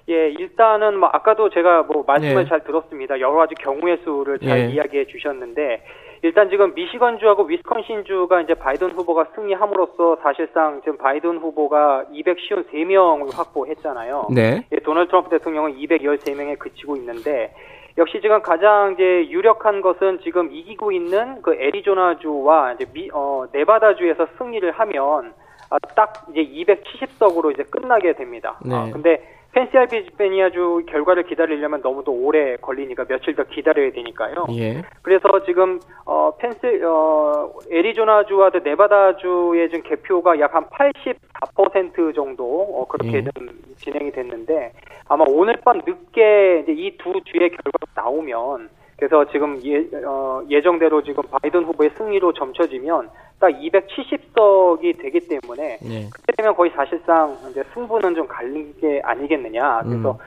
예, 0.09 0.29
일단은 0.39 0.99
뭐 0.99 1.09
아까도 1.13 1.49
제가 1.49 1.83
뭐 1.83 2.03
말씀을 2.05 2.43
예. 2.45 2.49
잘 2.49 2.63
들었습니다. 2.63 3.19
여러 3.19 3.35
가지 3.35 3.53
경우의 3.55 3.99
수를 4.03 4.39
잘 4.39 4.59
예. 4.59 4.73
이야기해 4.73 5.05
주셨는데 5.05 5.83
일단 6.23 6.49
지금 6.49 6.73
미시건주하고 6.75 7.43
위스콘신주가 7.43 8.41
이제 8.41 8.53
바이든 8.53 8.91
후보가 8.91 9.27
승리함으로써 9.35 10.17
사실상 10.21 10.81
지금 10.81 10.97
바이든 10.97 11.37
후보가 11.37 12.05
253명을 12.13 13.35
확보했잖아요. 13.35 14.27
네. 14.29 14.65
예, 14.71 14.79
도널드 14.79 15.09
트럼프 15.09 15.29
대통령은 15.29 15.77
213명에 15.77 16.59
그치고 16.59 16.95
있는데 16.97 17.53
역시 17.97 18.21
지금 18.21 18.41
가장 18.41 18.93
이제 18.93 19.29
유력한 19.29 19.81
것은 19.81 20.19
지금 20.23 20.51
이기고 20.51 20.91
있는 20.91 21.41
그 21.41 21.55
애리조나주와 21.55 22.73
이제 22.73 22.85
미, 22.93 23.09
어, 23.11 23.45
네바다주에서 23.51 24.27
승리를 24.37 24.71
하면 24.71 25.33
아, 25.71 25.77
딱 25.95 26.27
이제 26.29 26.43
270석으로 26.43 27.51
이제 27.53 27.63
끝나게 27.63 28.13
됩니다. 28.13 28.59
네. 28.63 28.75
아, 28.75 28.89
근데 28.91 29.40
펜실베니아주 29.53 30.83
결과를 30.87 31.23
기다리려면 31.23 31.81
너무 31.81 32.03
또 32.03 32.13
오래 32.13 32.55
걸리니까 32.57 33.05
며칠 33.05 33.35
더 33.35 33.43
기다려야 33.43 33.91
되니까요. 33.91 34.47
예. 34.51 34.81
그래서 35.01 35.27
지금 35.45 35.79
어 36.05 36.31
펜실 36.37 36.83
어 36.85 37.51
애리조나주와 37.71 38.51
또 38.51 38.59
네바다주의 38.59 39.69
지금 39.69 39.83
개표가 39.83 40.39
약 40.39 40.51
한 40.55 40.65
84% 40.69 42.13
정도 42.13 42.43
어 42.45 42.85
그렇게 42.87 43.17
예. 43.17 43.23
좀 43.23 43.49
진행이 43.77 44.11
됐는데 44.11 44.73
아마 45.07 45.25
오늘 45.27 45.55
밤 45.63 45.81
늦게 45.85 46.61
이제 46.63 46.71
이 46.73 46.97
두 46.97 47.13
주의 47.25 47.49
결과가 47.49 47.85
나오면 47.95 48.69
그래서 49.01 49.25
지금 49.31 49.59
예, 49.65 49.79
어, 50.05 50.43
예정대로 50.47 51.01
지금 51.03 51.23
바이든 51.23 51.63
후보의 51.65 51.89
승리로 51.97 52.33
점쳐지면 52.33 53.09
딱 53.39 53.49
270석이 53.49 55.01
되기 55.01 55.19
때문에 55.27 55.79
네. 55.81 56.07
그때 56.13 56.33
되면 56.37 56.55
거의 56.55 56.69
사실상 56.75 57.35
이제 57.49 57.63
승부는 57.73 58.13
좀 58.13 58.27
갈린 58.27 58.75
게 58.79 59.01
아니겠느냐. 59.03 59.81
그래서 59.85 60.11
음. 60.11 60.17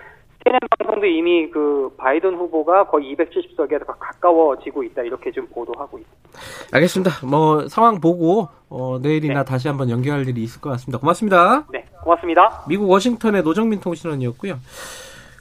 CNN 0.45 0.59
방송도 0.77 1.07
이미 1.07 1.49
그 1.51 1.95
바이든 1.97 2.35
후보가 2.35 2.89
거의 2.89 3.15
270석에 3.15 3.81
가까워지고 3.87 4.83
있다 4.83 5.03
이렇게 5.03 5.31
좀 5.31 5.47
보도하고 5.47 6.01
있습니다. 6.01 6.41
알겠습니다. 6.73 7.27
뭐 7.29 7.69
상황 7.69 8.01
보고 8.01 8.49
어, 8.69 8.99
내일이나 9.01 9.45
네. 9.45 9.49
다시 9.49 9.69
한번 9.69 9.89
연결할 9.89 10.27
일이 10.27 10.43
있을 10.43 10.61
것 10.61 10.71
같습니다. 10.71 10.99
고맙습니다. 10.99 11.65
네, 11.71 11.85
고맙습니다. 12.03 12.65
미국 12.69 12.91
워싱턴의 12.91 13.45
노정민 13.45 13.79
통신원이었고요. 13.79 14.57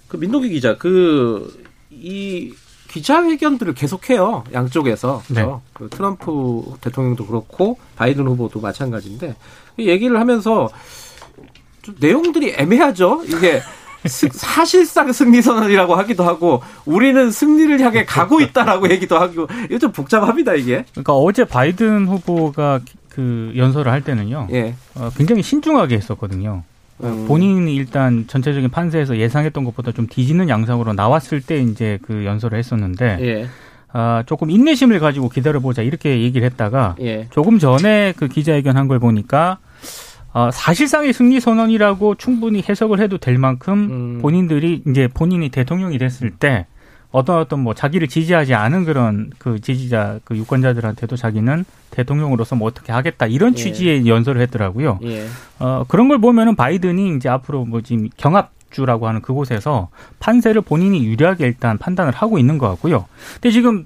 그 0.07 0.17
민노기 0.17 0.49
기자, 0.49 0.77
그 0.77 1.73
이 1.93 2.53
기자회견들을 2.93 3.73
계속해요 3.73 4.43
양쪽에서 4.53 5.23
네. 5.29 5.43
그 5.73 5.89
트럼프 5.89 6.63
대통령도 6.79 7.25
그렇고 7.25 7.77
바이든 7.95 8.27
후보도 8.27 8.59
마찬가지인데 8.61 9.35
이 9.77 9.87
얘기를 9.89 10.19
하면서 10.19 10.69
좀 11.81 11.95
내용들이 11.99 12.53
애매하죠. 12.55 13.23
이게 13.25 13.61
스- 14.05 14.29
사실상 14.31 15.11
승리 15.11 15.41
선언이라고 15.41 15.95
하기도 15.95 16.23
하고 16.23 16.61
우리는 16.85 17.31
승리를 17.31 17.79
향해 17.81 18.05
가고 18.05 18.41
있다라고 18.41 18.89
얘기도 18.91 19.17
하고 19.17 19.47
이거 19.69 19.79
좀 19.79 19.91
복잡합니다 19.91 20.53
이게. 20.53 20.85
그러니까 20.91 21.13
어제 21.13 21.45
바이든 21.45 22.07
후보가 22.07 22.81
그 23.09 23.53
연설을 23.55 23.91
할 23.91 24.03
때는요, 24.03 24.47
예. 24.51 24.75
어, 24.95 25.09
굉장히 25.15 25.41
신중하게 25.41 25.95
했었거든요. 25.95 26.63
음. 27.03 27.25
본인이 27.27 27.75
일단 27.75 28.25
전체적인 28.27 28.69
판세에서 28.69 29.17
예상했던 29.17 29.63
것보다 29.65 29.91
좀 29.91 30.07
뒤지는 30.07 30.49
양상으로 30.49 30.93
나왔을 30.93 31.41
때 31.41 31.57
이제 31.61 31.99
그 32.03 32.25
연설을 32.25 32.57
했었는데, 32.57 33.17
예. 33.21 33.47
아, 33.91 34.23
조금 34.25 34.49
인내심을 34.49 34.99
가지고 34.99 35.29
기다려보자 35.29 35.81
이렇게 35.83 36.21
얘기를 36.21 36.45
했다가 36.45 36.95
예. 37.01 37.27
조금 37.31 37.59
전에 37.59 38.13
그 38.17 38.27
기자회견 38.27 38.75
한 38.77 38.87
걸 38.87 38.99
보니까 38.99 39.59
어, 40.33 40.49
사실상의 40.51 41.13
승리 41.13 41.39
선언이라고 41.39 42.15
충분히 42.15 42.63
해석을 42.67 42.99
해도 42.99 43.19
될 43.19 43.37
만큼 43.37 43.73
음. 44.17 44.19
본인들이 44.21 44.81
이제 44.87 45.07
본인이 45.07 45.49
대통령이 45.49 45.99
됐을 45.99 46.31
때 46.31 46.65
어떤 47.13 47.37
어떤 47.37 47.59
뭐 47.59 47.73
자기를 47.73 48.07
지지하지 48.07 48.55
않은 48.55 48.85
그런 48.85 49.29
그 49.37 49.61
지지자 49.61 50.19
그 50.25 50.35
유권자들한테도 50.35 51.15
자기는 51.15 51.63
대통령으로서 51.91 52.55
뭐 52.55 52.67
어떻게 52.67 52.91
하겠다 52.91 53.27
이런 53.27 53.53
예. 53.53 53.55
취지의 53.55 54.07
연설을 54.07 54.41
했더라고요. 54.41 54.99
예. 55.03 55.27
어 55.59 55.85
그런 55.87 56.07
걸 56.07 56.17
보면은 56.17 56.55
바이든이 56.55 57.15
이제 57.15 57.29
앞으로 57.29 57.65
뭐 57.65 57.81
지금 57.81 58.09
경합 58.17 58.51
주라고 58.71 59.07
하는 59.07 59.21
그곳에서 59.21 59.89
판세를 60.19 60.61
본인이 60.61 61.05
유리하게 61.05 61.45
일단 61.45 61.77
판단을 61.77 62.11
하고 62.11 62.39
있는 62.39 62.57
것 62.57 62.67
같고요. 62.69 63.05
근데 63.35 63.51
지금 63.51 63.85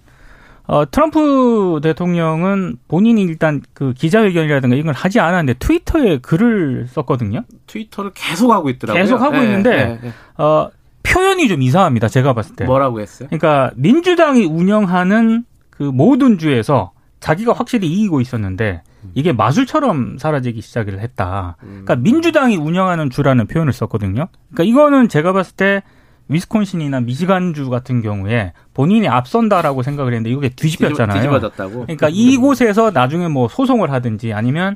어, 0.68 0.90
트럼프 0.90 1.80
대통령은 1.82 2.78
본인이 2.90 3.22
일단 3.24 3.62
그 3.74 3.94
기자회견이라든가 3.94 4.76
이걸 4.76 4.94
하지 4.94 5.20
않았는데 5.20 5.60
트위터에 5.60 6.18
글을 6.20 6.88
썼거든요. 6.90 7.44
트위터를 7.68 8.12
계속 8.14 8.52
하고 8.52 8.70
있더라고요. 8.70 9.02
계속 9.02 9.22
하고 9.22 9.38
예, 9.38 9.44
있는데 9.44 10.00
예, 10.04 10.08
예. 10.08 10.14
어, 10.44 10.70
표현이 11.12 11.48
좀 11.48 11.62
이상합니다. 11.62 12.08
제가 12.08 12.34
봤을 12.34 12.56
때. 12.56 12.66
뭐라고 12.66 13.00
했어요? 13.02 13.28
그러니까 13.30 13.72
민주당이 13.76 14.46
운영하는 14.46 15.46
그 15.70 15.84
모든 15.84 16.38
주에서 16.38 16.92
자기가 17.20 17.54
확실히 17.54 17.88
이기고 17.92 18.22
있었는데 18.22 18.82
이게 19.14 19.32
마술처럼 19.32 20.18
사라지기 20.20 20.62
시작을 20.62 21.00
했다. 21.00 21.56
그러니까 21.60 21.96
민주당이 21.96 22.58
운영하는 22.58 23.10
주라는 23.10 23.48
표현을 23.48 23.74
썼거든요. 23.74 24.28
그러니까 24.52 24.64
이거는 24.64 25.08
제가 25.10 25.34
봤을 25.34 25.56
때 25.56 25.84
위스콘신이나 26.30 27.00
미시간주 27.02 27.70
같은 27.70 28.02
경우에 28.02 28.52
본인이 28.74 29.08
앞선다라고 29.08 29.82
생각을 29.82 30.14
했는데 30.14 30.36
이게 30.36 30.50
뒤집혔잖아요. 30.50 31.18
뒤집어졌다고. 31.18 31.84
그러니까 31.84 32.10
이곳에서 32.12 32.92
나중에 32.92 33.28
뭐 33.30 33.48
소송을 33.48 33.92
하든지 33.92 34.34
아니면 34.34 34.76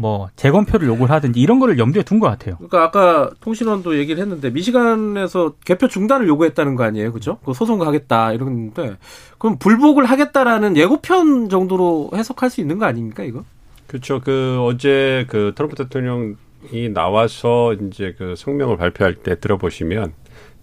뭐 0.00 0.28
재검표를 0.36 0.86
요구를 0.86 1.10
하든지 1.10 1.40
이런 1.40 1.58
거를 1.58 1.76
염두에 1.76 2.04
둔 2.04 2.20
것 2.20 2.28
같아요. 2.28 2.54
그러니까 2.58 2.84
아까 2.84 3.30
통신원도 3.40 3.98
얘기를 3.98 4.22
했는데 4.22 4.48
미시간에서 4.48 5.54
개표 5.64 5.88
중단을 5.88 6.28
요구했다는 6.28 6.76
거 6.76 6.84
아니에요, 6.84 7.12
그죠? 7.12 7.38
그 7.44 7.52
소송 7.52 7.80
가겠다 7.80 8.32
이러는데 8.32 8.96
그럼 9.38 9.58
불복을 9.58 10.04
하겠다라는 10.04 10.76
예고편 10.76 11.48
정도로 11.48 12.10
해석할 12.14 12.48
수 12.48 12.60
있는 12.60 12.78
거 12.78 12.86
아닙니까 12.86 13.24
이거? 13.24 13.42
그렇죠. 13.88 14.20
그 14.20 14.58
어제 14.60 15.26
그 15.28 15.52
트럼프 15.56 15.74
대통령이 15.74 16.90
나와서 16.94 17.74
이제 17.74 18.14
그 18.16 18.34
성명을 18.36 18.76
발표할 18.76 19.16
때 19.16 19.40
들어보시면 19.40 20.12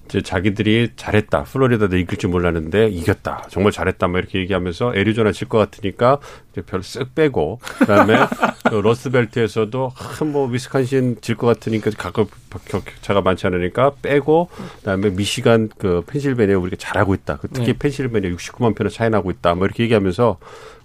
이제 0.08 0.22
자기들이 0.22 0.92
잘했다. 0.96 1.44
플로리다도 1.44 1.98
이길 1.98 2.18
줄 2.18 2.30
몰랐는데 2.30 2.88
이겼다. 2.90 3.46
정말 3.50 3.72
잘했다. 3.72 4.08
뭐 4.08 4.20
이렇게 4.20 4.40
얘기하면서 4.40 4.94
애리조나 4.96 5.32
질 5.32 5.48
것 5.48 5.58
같으니까 5.58 6.20
별 6.68 6.82
쓱 6.82 7.16
빼고 7.16 7.60
그다음에 7.80 8.16
그 8.70 8.76
러스벨트에서도 8.76 9.92
한뭐 9.96 10.48
위스콘신 10.48 11.18
질 11.22 11.36
것 11.36 11.48
같으니까 11.48 11.92
가끔 11.98 12.26
격차가 12.66 13.22
많지 13.22 13.46
않으니까 13.48 13.92
빼고 14.02 14.50
그다음에 14.78 15.10
미시간 15.10 15.70
그 15.78 16.04
펜실베니아 16.08 16.58
우리가 16.58 16.78
잘하고 16.80 17.14
있다. 17.14 17.38
그 17.38 17.48
특히 17.50 17.74
네. 17.74 17.78
펜실베니아 17.78 18.32
69만 18.36 18.76
표나 18.76 18.90
차이 18.90 19.10
나고 19.10 19.32
있다. 19.32 19.56
뭐 19.56 19.66
이렇게 19.66 19.84
얘기하면서 19.84 20.38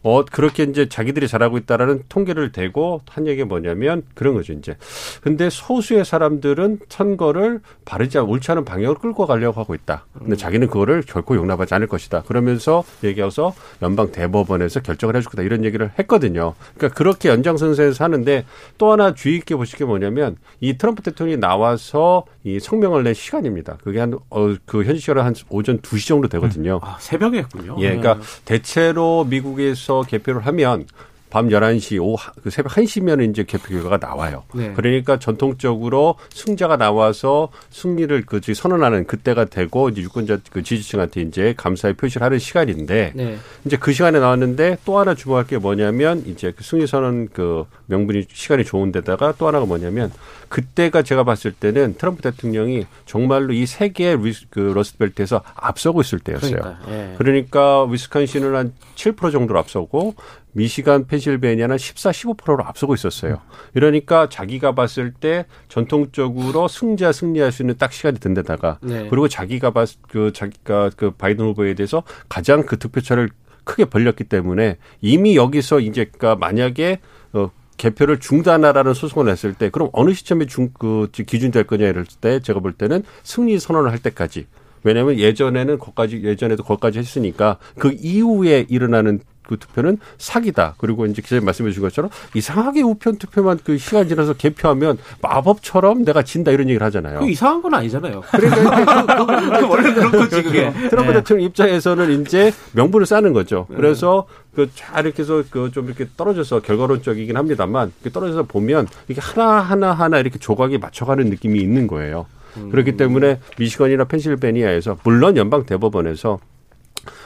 어 0.03 0.25
그렇게 0.25 0.63
이제 0.63 0.89
자기들이 0.89 1.29
잘하고 1.29 1.59
있다라는 1.59 2.05
통계를 2.09 2.53
대고 2.53 3.03
한 3.09 3.27
얘기가 3.27 3.47
뭐냐면 3.47 4.03
그런 4.15 4.35
거죠 4.35 4.53
이제. 4.53 4.77
근데 5.23 5.51
소수의 5.51 6.05
사람들은 6.05 6.81
선거를 6.89 7.61
바르지 7.85 8.19
않 8.19 8.25
옳지 8.25 8.51
않은 8.53 8.65
방향으로 8.65 8.99
끌고 8.99 9.27
가려고 9.27 9.61
하고 9.61 9.75
있다. 9.75 10.07
근데 10.19 10.37
자기는 10.37 10.69
그거를 10.69 11.03
결코 11.07 11.37
용납하지 11.37 11.75
않을 11.75 11.87
것이다. 11.87 12.23
그러면서 12.23 12.85
얘기해서 13.05 13.55
연방 13.83 14.11
대법원에서 14.13 14.81
결정을 14.81 15.17
해줄 15.17 15.31
거다 15.31 15.43
이런 15.43 15.65
얘기를 15.65 15.91
했거든요. 15.99 16.55
그러니까 16.77 16.97
그렇게 16.97 17.29
연장선상에서 17.29 18.03
하는데 18.05 18.45
또 18.79 18.93
하나 18.93 19.15
주의 19.15 19.37
깊게 19.37 19.57
보실 19.57 19.79
게 19.79 19.85
뭐냐면 19.85 20.37
이 20.61 20.79
트럼프 20.79 21.03
대통령이 21.03 21.39
나와서 21.41 22.25
이 22.45 22.59
성명을 22.61 23.03
낸 23.05 23.13
시간입니다. 23.15 23.77
그게 23.85 24.01
한 24.01 24.15
어 24.31 24.57
그 24.67 24.83
현지 24.85 25.01
시간으로 25.01 25.25
한 25.25 25.35
오전 25.51 25.79
2시 25.81 26.09
정도 26.09 26.29
되거든요. 26.29 26.81
아, 26.83 26.97
새벽에 27.01 27.39
했군요. 27.39 27.77
예, 27.81 27.95
그러니까 27.97 28.19
대체로 28.45 29.25
미국에서 29.25 30.03
개표를 30.03 30.47
하면 30.47 30.87
밤 31.29 31.49
11시, 31.49 32.03
오후 32.03 32.17
하- 32.19 32.33
그 32.43 32.51
새벽 32.51 32.73
1시면 32.73 33.31
이제 33.31 33.45
개표 33.45 33.69
결과가 33.69 33.99
나와요. 33.99 34.43
네. 34.53 34.73
그러니까 34.75 35.17
전통적으로 35.21 36.17
승자가 36.31 36.77
나와서 36.77 37.51
승리를 37.71 38.25
그 38.27 38.41
지- 38.41 38.53
선언하는 38.55 39.07
그때가 39.07 39.45
되고 39.45 39.89
이제 39.91 40.01
유권자 40.03 40.39
그 40.51 40.65
지지층한테 40.65 41.21
이제 41.23 41.55
감사의 41.57 41.95
표시를 41.95 42.25
하는 42.25 42.41
시간인데 42.41 43.13
네. 43.15 43.37
이제 43.65 43.77
그 43.77 43.93
시간에 43.93 44.19
나왔는데 44.19 44.79
또 44.85 44.99
하나 44.99 45.15
주목할 45.15 45.47
게 45.47 45.59
뭐냐면 45.59 46.25
이제 46.27 46.53
그 46.57 46.65
승리 46.65 46.87
선언 46.89 47.29
그 47.29 47.65
명분이 47.91 48.25
시간이 48.33 48.65
좋은 48.65 48.93
데다가 48.93 49.35
또 49.37 49.47
하나가 49.47 49.67
뭐냐면 49.67 50.11
그때가 50.49 51.03
제가 51.03 51.25
봤을 51.25 51.53
때는 51.53 51.95
트럼프 51.99 52.23
대통령이 52.23 52.87
정말로 53.05 53.53
이 53.53 53.67
세계 53.67 54.17
그 54.51 54.61
러스트벨트에서 54.75 55.43
앞서고 55.55 56.01
있을 56.01 56.19
때였어요. 56.19 56.57
그러니까, 56.57 56.79
예. 56.89 57.15
그러니까 57.19 57.85
위스콘신을 57.85 58.57
한 58.57 58.73
7% 58.95 59.33
정도로 59.33 59.59
앞서고 59.59 60.15
미시간, 60.53 61.07
펜실베니아는 61.07 61.79
14, 61.79 62.11
15%로 62.11 62.65
앞서고 62.65 62.95
있었어요. 62.95 63.39
이러니까 63.75 64.29
자기가 64.29 64.75
봤을 64.75 65.13
때 65.13 65.47
전통적으로 65.69 66.67
승자 66.69 67.13
승리할 67.13 67.53
수 67.53 67.63
있는 67.63 67.77
딱 67.79 67.93
시간이 67.93 68.19
든 68.19 68.35
데다가 68.35 68.79
네. 68.83 69.07
그리고 69.09 69.29
자기가 69.29 69.71
봤, 69.71 69.89
그 70.09 70.33
자기가 70.33 70.91
그 70.97 71.13
바이든 71.13 71.45
후보에 71.45 71.75
대해서 71.75 72.03
가장 72.29 72.65
그 72.65 72.79
득표차를 72.79 73.31
크게 73.65 73.85
벌렸기 73.85 74.25
때문에 74.25 74.79
이미 75.01 75.37
여기서 75.37 75.81
이제 75.81 76.07
그러니까 76.07 76.35
만약에 76.35 76.99
어 77.33 77.51
개표를 77.81 78.21
중단하라는 78.21 78.93
소송을 78.93 79.31
했을 79.31 79.55
때 79.55 79.71
그럼 79.71 79.89
어느 79.93 80.13
시점에 80.13 80.45
중 80.47 80.71
그 80.79 81.09
기준 81.11 81.51
될 81.51 81.65
거냐 81.65 81.87
이럴 81.89 82.05
때 82.21 82.41
제가 82.41 82.61
볼 82.61 82.73
때는 82.75 83.03
승리 83.23 83.59
선언을 83.59 83.91
할 83.91 83.99
때까지. 83.99 84.47
왜냐하면 84.83 85.19
예전에는 85.19 85.79
거기까지 85.79 86.23
예전에도 86.23 86.63
거기까지 86.63 86.99
했으니까 86.99 87.59
그 87.79 87.95
이후에 87.99 88.67
일어나는 88.69 89.21
그 89.51 89.57
투표는 89.59 89.99
사기다. 90.17 90.75
그리고 90.79 91.07
이제 91.07 91.21
기자님 91.21 91.45
말씀해 91.45 91.71
주신 91.71 91.83
것처럼 91.83 92.09
이상하게 92.35 92.83
우편 92.83 93.17
투표만 93.17 93.59
그 93.65 93.77
시간 93.79 94.07
지나서 94.07 94.35
개표하면 94.35 94.97
마법처럼 95.21 96.05
내가 96.05 96.23
진다 96.23 96.53
이런 96.53 96.69
얘기를 96.69 96.87
하잖아요. 96.87 97.19
그 97.19 97.29
이상한 97.29 97.61
건 97.61 97.75
아니잖아요. 97.75 98.23
그러니까 98.31 99.67
원래 99.69 99.93
그런 99.93 100.13
거지 100.13 100.41
그게. 100.45 100.73
트럼프 100.89 101.13
대통령 101.13 101.47
입장에서는 101.47 102.23
이제 102.23 102.53
명분을 102.73 103.07
쌓는 103.07 103.33
거죠. 103.33 103.67
그래서 103.75 104.29
그잘 104.55 105.05
이렇게 105.07 105.23
해서 105.23 105.43
그 105.51 105.71
좀 105.71 105.87
이렇게 105.87 106.07
떨어져서 106.17 106.61
결과론적이긴 106.61 107.37
합니다만 107.37 107.93
떨어져서 108.13 108.45
보면 108.45 108.87
이게 109.09 109.21
하나 109.21 109.61
하나 109.61 109.93
하나 109.93 110.19
이렇게 110.19 110.39
조각이 110.39 110.79
맞춰가는 110.79 111.27
느낌이 111.27 111.59
있는 111.61 111.87
거예요. 111.87 112.27
그렇기 112.71 112.97
때문에 112.97 113.41
미시건이나 113.59 114.05
펜실베니아에서 114.05 114.99
물론 115.05 115.37
연방 115.37 115.65
대법원에서 115.67 116.39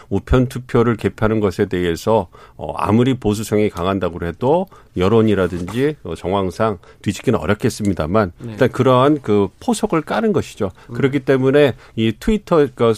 우편 0.08 0.48
투표를 0.48 0.96
개표하는 0.96 1.40
것에 1.40 1.66
대해서 1.66 2.28
어, 2.56 2.74
아무리 2.76 3.14
보수성이 3.14 3.70
강한다고 3.70 4.26
해도 4.26 4.66
여론이라든지 4.96 5.96
어, 6.04 6.14
정황상 6.14 6.78
뒤집기는 7.02 7.38
어렵겠습니다만 7.38 8.32
일단 8.44 8.70
그러한 8.70 9.20
그 9.22 9.48
포석을 9.60 10.02
까는 10.02 10.32
것이죠. 10.32 10.70
그렇기 10.92 11.20
때문에 11.20 11.74
이 11.96 12.12
트위터 12.18 12.66
그 12.74 12.94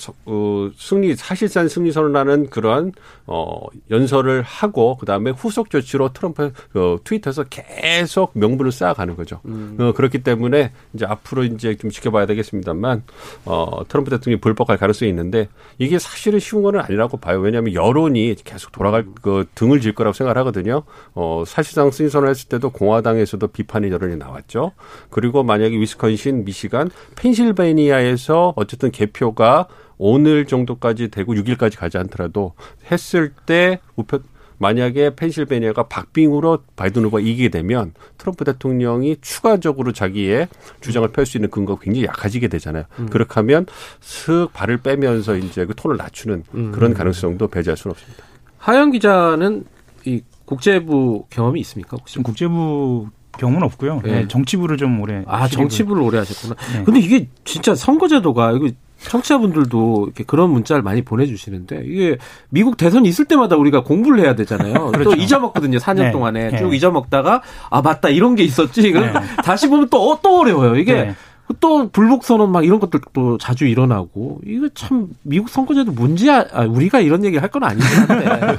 승리 0.77 1.15
사실상 1.17 1.69
승리 1.69 1.93
선언하는 1.93 2.51
그러한 2.51 2.93
어, 3.27 3.61
연설을 3.91 4.43
하고 4.43 4.97
그다음에 4.99 5.31
후속 5.31 5.71
조치로 5.71 6.13
트럼프 6.13 6.53
어, 6.75 6.97
트위터에서 7.03 7.45
계속 7.45 8.31
명분을 8.35 8.73
쌓아가는 8.73 9.17
거죠. 9.17 9.41
어, 9.79 9.93
그렇기 9.93 10.23
때문에 10.23 10.73
이제 10.93 11.07
앞으로 11.07 11.45
이제 11.45 11.75
좀 11.77 11.91
지켜봐야 11.91 12.27
되겠습니다만 12.27 13.03
어, 13.45 13.83
트럼프 13.89 14.11
대통령이 14.11 14.41
불복할 14.41 14.77
가능성이 14.77 15.09
있는데 15.11 15.49
이게 15.79 15.99
사실은 15.99 16.39
쉬운 16.39 16.63
거는 16.63 16.81
아 16.81 16.87
니라고 16.97 17.19
봐요. 17.19 17.39
왜냐하면 17.41 17.75
여론이 17.75 18.35
계속 18.43 18.73
돌아갈 18.73 19.05
그 19.23 19.45
등을 19.55 19.81
질 19.81 19.95
거라고 19.95 20.15
생각을 20.15 20.39
하거든요. 20.39 20.83
어, 21.15 21.45
사실상 21.47 21.91
승리 21.91 22.09
선언을 22.09 22.31
했을 22.31 22.49
때도 22.49 22.71
공화당에서도 22.71 23.47
비판의 23.49 23.93
여론이 23.93 24.17
나왔죠. 24.17 24.73
그리고 25.11 25.43
만약에 25.43 25.79
위스콘신, 25.79 26.45
미시간, 26.45 26.91
펜실베니아에서 27.17 28.55
어쨌든 28.57 28.91
개표가 28.91 29.69
오늘 29.99 30.47
정도까지 30.47 31.09
되고 31.09 31.35
6일까지 31.35 31.79
가지 31.79 31.99
않더라도 31.99 32.55
했을 32.91 33.33
때 33.47 33.81
우편 33.95 34.23
만약에 34.59 35.15
펜실베니아가 35.17 35.85
박빙으로 35.85 36.59
바이든 36.77 37.05
후보가 37.05 37.21
이기게 37.21 37.49
되면 37.51 37.93
트럼프 38.19 38.45
대통령이 38.45 39.17
추가적으로 39.21 39.93
자기의 39.93 40.49
주장을 40.81 41.07
펼 41.09 41.27
수 41.27 41.37
있는 41.37 41.51
근거가 41.51 41.81
굉장히 41.83 42.07
약해지게 42.07 42.49
되잖아요. 42.49 42.85
그렇게 43.11 43.35
하면 43.35 43.67
슥 44.01 44.49
발을 44.53 44.79
빼면서 44.79 45.37
이제 45.37 45.65
그 45.67 45.75
톤을 45.75 45.97
낮추는 45.97 46.45
그런 46.73 46.95
가능성도 46.95 47.49
배제할 47.49 47.77
수는 47.77 47.93
없습니다. 47.93 48.25
하영 48.59 48.93
기자는 48.93 49.65
이 50.05 50.23
국제부 50.45 51.27
경험이 51.31 51.61
있습니까? 51.61 51.97
혹시? 51.99 52.13
지금 52.15 52.23
국제부 52.23 53.09
경우는 53.39 53.63
없고요. 53.65 54.01
네. 54.05 54.13
네, 54.23 54.29
정치부를 54.29 54.77
좀 54.79 54.99
오래 55.01 55.23
아 55.27 55.47
실입을- 55.47 55.53
정치부를 55.53 56.01
오래 56.03 56.19
하셨구나. 56.19 56.55
네. 56.73 56.85
근데 56.85 57.01
이게 57.01 57.29
진짜 57.45 57.75
선거제도가 57.75 58.53
이거 58.53 58.71
청취자분들도 59.11 60.05
이렇게 60.07 60.25
그런 60.25 60.51
문자를 60.51 60.83
많이 60.83 61.03
보내주시는데 61.03 61.83
이게 61.85 62.19
미국 62.49 62.77
대선 62.77 63.07
있을 63.07 63.25
때마다 63.25 63.57
우리가 63.57 63.83
공부를 63.83 64.21
해야 64.21 64.35
되잖아요. 64.35 64.93
또 65.05 65.15
잊어먹거든요. 65.15 65.79
4년 65.79 65.97
네. 65.97 66.11
동안에 66.13 66.51
네. 66.51 66.59
쭉 66.59 66.75
잊어먹다가 66.75 67.43
아 67.71 67.83
맞다 67.83 68.09
이런 68.09 68.35
게 68.35 68.43
있었지. 68.43 68.93
그럼 68.93 69.13
네. 69.13 69.21
다시 69.43 69.69
보면 69.69 69.89
또, 69.91 70.11
어, 70.11 70.19
또 70.23 70.41
어려워요. 70.41 70.77
이게 70.77 70.93
네. 70.93 71.15
또 71.61 71.89
불복 71.91 72.25
선언 72.25 72.51
막 72.51 72.65
이런 72.65 72.81
것들도 72.81 73.39
자주 73.39 73.67
일어나고 73.67 74.41
이거 74.45 74.69
참 74.75 75.09
미국 75.23 75.49
선거제도 75.49 75.93
문제야. 75.93 76.45
아, 76.53 76.65
우리가 76.65 77.01
이런 77.01 77.25
얘기 77.25 77.37
할건 77.37 77.63
아니긴 77.63 77.87
한데. 77.87 78.59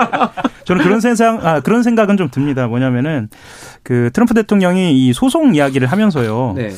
저는 0.64 0.84
그런 0.84 1.00
생각 1.00 1.44
아 1.44 1.60
그런 1.60 1.82
생각은 1.82 2.16
좀 2.16 2.30
듭니다. 2.30 2.66
뭐냐면은 2.66 3.28
그 3.82 4.10
트럼프 4.12 4.34
대통령이 4.34 4.92
이 4.92 5.12
소송 5.12 5.54
이야기를 5.54 5.86
하면서요. 5.86 6.54
네. 6.56 6.70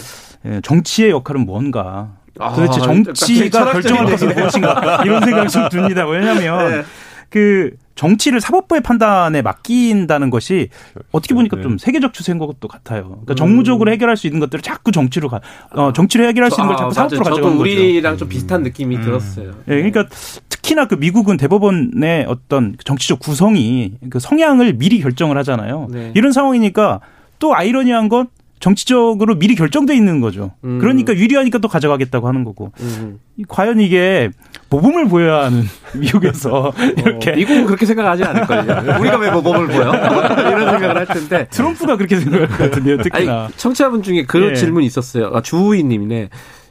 예, 0.45 0.61
정치의 0.63 1.11
역할은 1.11 1.47
뭔가 1.47 1.81
아, 1.81 2.22
도대체 2.35 2.81
정치가 2.81 3.73
결정할 3.73 4.07
것은 4.07 4.35
무엇인가 4.35 5.03
이런 5.05 5.23
생각이 5.25 5.49
좀 5.49 5.69
듭니다. 5.69 6.07
왜냐하면 6.07 6.71
네. 6.71 6.83
그 7.29 7.71
정치를 7.95 8.41
사법부의 8.41 8.83
판단에 8.83 9.43
맡긴다는 9.43 10.31
것이 10.31 10.69
어떻게 11.13 11.35
보니까 11.35 11.57
네. 11.57 11.63
좀 11.63 11.79
세계적 11.79 12.13
추세인 12.13 12.39
것도 12.39 12.69
같아요. 12.69 13.05
그러니까 13.05 13.35
정무적으로 13.35 13.91
해결할 13.91 14.17
수 14.17 14.27
있는 14.27 14.41
것들을 14.41 14.63
자꾸 14.63 14.93
정치로 14.93 15.29
가, 15.29 15.41
어, 15.71 15.93
정치로 15.93 16.25
해결할 16.27 16.51
수 16.51 16.61
있는 16.61 16.69
걸 16.69 16.77
자꾸 16.77 16.91
아, 16.91 16.95
사법부로. 16.95 17.19
가져가는 17.23 17.43
저도 17.43 17.59
거죠. 17.59 17.61
우리랑 17.61 18.17
좀 18.17 18.29
비슷한 18.29 18.63
느낌이 18.63 19.01
들었어요. 19.01 19.53
예, 19.69 19.75
그러니까 19.77 20.07
특히나 20.49 20.87
그 20.89 20.95
미국은 20.95 21.37
대법원의 21.37 22.27
어떤 22.29 22.77
정치적 22.83 23.19
구성이 23.19 23.93
그 24.11 24.19
성향을 24.19 24.75
미리 24.75 25.01
결정을 25.01 25.37
하잖아요. 25.39 25.89
네. 25.91 26.13
이런 26.15 26.33
상황이니까 26.33 27.01
또 27.39 27.55
아이러니한 27.55 28.09
건 28.09 28.29
정치적으로 28.63 29.35
미리 29.35 29.57
결정돼 29.57 29.95
있는 29.95 30.21
거죠. 30.21 30.53
음. 30.63 30.79
그러니까 30.79 31.13
유리하니까 31.15 31.59
또 31.59 31.67
가져가겠다고 31.67 32.29
하는 32.29 32.45
거고. 32.45 32.71
음. 32.81 33.19
이- 33.37 33.45
과연 33.49 33.81
이게 33.81 34.31
모범을 34.71 35.09
보여야 35.09 35.47
하는 35.47 35.65
미국에서 35.99 36.73
이렇게 36.97 37.33
어, 37.33 37.35
미국은 37.35 37.67
그렇게 37.67 37.85
생각하지 37.87 38.23
않을걸요. 38.23 38.63
우리가 39.03 39.19
왜 39.19 39.31
모범을 39.33 39.67
보여? 39.67 39.89
이런 40.49 40.71
생각을 40.71 40.97
할 40.97 41.07
텐데. 41.07 41.49
트럼프가 41.51 41.97
그렇게 41.97 42.21
생각할 42.21 42.49
것 42.49 42.57
같은데요. 42.57 42.99
특히나. 43.03 43.45
아니, 43.47 43.53
청취자분 43.57 44.05
중에 44.05 44.25
그런 44.27 44.51
예. 44.51 44.55
질문이 44.55 44.87
있었어요. 44.87 45.33
아, 45.35 45.43
주우이님이네. 45.43 46.29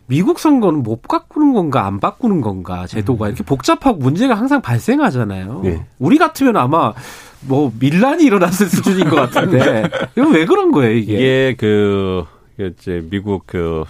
미국 0.08 0.40
선거는 0.40 0.84
못 0.84 1.02
바꾸는 1.02 1.52
건가 1.54 1.86
안 1.86 2.00
바꾸는 2.00 2.40
건가 2.42 2.88
제도가 2.88 3.28
이렇게 3.28 3.44
복잡하고 3.44 3.98
문제가 4.00 4.34
항상 4.36 4.62
발생하잖아요. 4.62 5.62
예. 5.66 5.82
우리 6.00 6.18
같으면 6.18 6.56
아마 6.56 6.94
뭐 7.42 7.72
밀란이 7.80 8.24
일어났을 8.24 8.68
수준인 8.68 9.10
것 9.10 9.16
같은데 9.16 9.84
이거 10.18 10.30
왜 10.30 10.46
그런 10.46 10.72
거예요 10.72 10.96
이게? 10.96 11.14
이게 11.14 11.56
그 11.58 12.24
이게 12.58 12.72
이제 12.78 13.04
미국 13.10 13.48
그어 13.48 13.86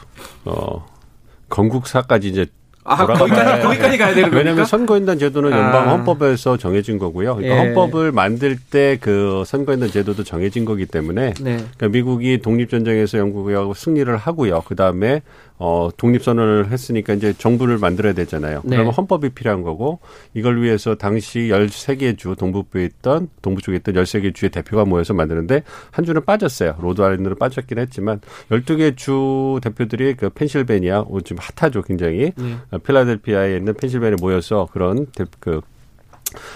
건국사까지 1.49 2.29
이제 2.29 2.45
아 2.83 3.05
거기까지 3.05 3.61
거기까지 3.61 3.97
가야 3.99 4.09
되는 4.15 4.29
왜냐하면 4.29 4.45
겁니까? 4.45 4.65
선거인단 4.65 5.19
제도는 5.19 5.51
연방 5.51 5.87
아. 5.87 5.91
헌법에서 5.91 6.57
정해진 6.57 6.97
거고요. 6.97 7.35
그러니까 7.35 7.55
예. 7.55 7.59
헌법을 7.67 8.11
만들 8.11 8.57
때 8.57 8.97
그 8.99 9.43
선거인단 9.45 9.91
제도도 9.91 10.23
정해진 10.23 10.65
거기 10.65 10.87
때문에 10.87 11.33
네. 11.41 11.57
그러니까 11.57 11.87
미국이 11.89 12.39
독립전쟁에서 12.39 13.19
영국하고 13.19 13.75
승리를 13.75 14.15
하고요. 14.17 14.63
그 14.65 14.75
다음에 14.75 15.21
어, 15.63 15.89
독립선언을 15.95 16.71
했으니까 16.71 17.13
이제 17.13 17.33
정부를 17.33 17.77
만들어야 17.77 18.13
되잖아요. 18.13 18.61
네. 18.63 18.77
그러면 18.77 18.93
헌법이 18.93 19.29
필요한 19.29 19.61
거고 19.61 19.99
이걸 20.33 20.59
위해서 20.59 20.95
당시 20.95 21.49
13개 21.51 22.17
주 22.17 22.35
동북부에 22.35 22.83
있던 22.85 23.29
동부 23.43 23.61
쪽에 23.61 23.77
있던 23.77 23.93
13개 23.93 24.33
주의 24.33 24.49
대표가 24.49 24.85
모여서 24.85 25.13
만드는데 25.13 25.61
한 25.91 26.03
주는 26.03 26.25
빠졌어요. 26.25 26.77
로드 26.81 27.01
아일랜드는 27.03 27.37
빠졌긴 27.37 27.77
했지만 27.77 28.21
12개 28.49 28.97
주 28.97 29.59
대표들이 29.61 30.15
그 30.15 30.31
펜실베니아 30.31 31.01
어, 31.01 31.19
지금 31.23 31.43
핫하죠 31.55 31.83
굉장히 31.83 32.31
네. 32.35 32.55
어, 32.71 32.79
필라델피아에 32.79 33.57
있는 33.57 33.75
펜실베니아 33.75 34.15
모여서 34.19 34.67
그런 34.73 35.05
대- 35.15 35.25
그 35.39 35.61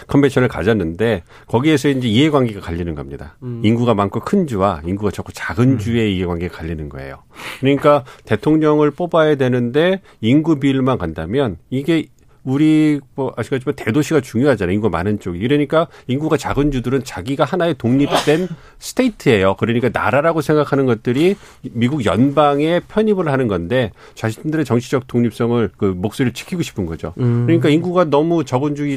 convention을 0.08 0.48
가졌는데 0.48 1.24
거기에서 1.48 1.90
이제 1.90 2.08
이해관계가 2.08 2.62
갈리는 2.62 2.96
겁니다. 2.96 3.38
음. 3.44 3.62
인구가 3.64 3.94
많고 3.94 4.22
큰 4.22 4.48
주와 4.48 4.82
인구가 4.86 5.12
적고 5.12 5.32
작은 5.32 5.80
주의 5.80 6.16
이해관계가 6.16 6.58
갈리는 6.58 6.90
거예요. 6.90 7.24
그러니까 7.60 8.04
대통령을 8.26 8.92
뽑아야 8.92 9.36
되는데 9.36 10.02
인구 10.22 10.60
비율만 10.60 10.98
간다면 10.98 11.58
이게 11.70 12.08
우리 12.46 13.00
뭐 13.16 13.34
아시겠지만 13.36 13.76
대도시가 13.76 14.22
중요하잖아요. 14.22 14.74
인구 14.74 14.90
많은 14.90 15.20
쪽이. 15.20 15.40
이러니까 15.40 15.88
인구가 16.08 16.38
작은 16.38 16.72
주들은 16.72 17.04
자기가 17.04 17.44
하나의 17.44 17.76
독립된 17.78 18.48
스테이트예요. 18.78 19.56
그러니까 19.58 19.90
나라라고 19.92 20.42
생각하는 20.42 20.86
것들이 20.86 21.36
미국 21.72 22.06
연방에 22.06 22.80
편입을 22.88 23.28
하는 23.28 23.48
건데 23.48 23.92
자신들의 24.14 24.64
정치적 24.64 25.08
독립성을 25.08 25.72
그 25.76 25.86
목소리를 25.86 26.34
지키고 26.34 26.62
싶은 26.62 26.86
거죠. 26.86 27.14
음. 27.18 27.48
그러니까 27.48 27.70
인구가 27.70 28.06
너무 28.06 28.46
적은 28.46 28.76
주 28.76 28.96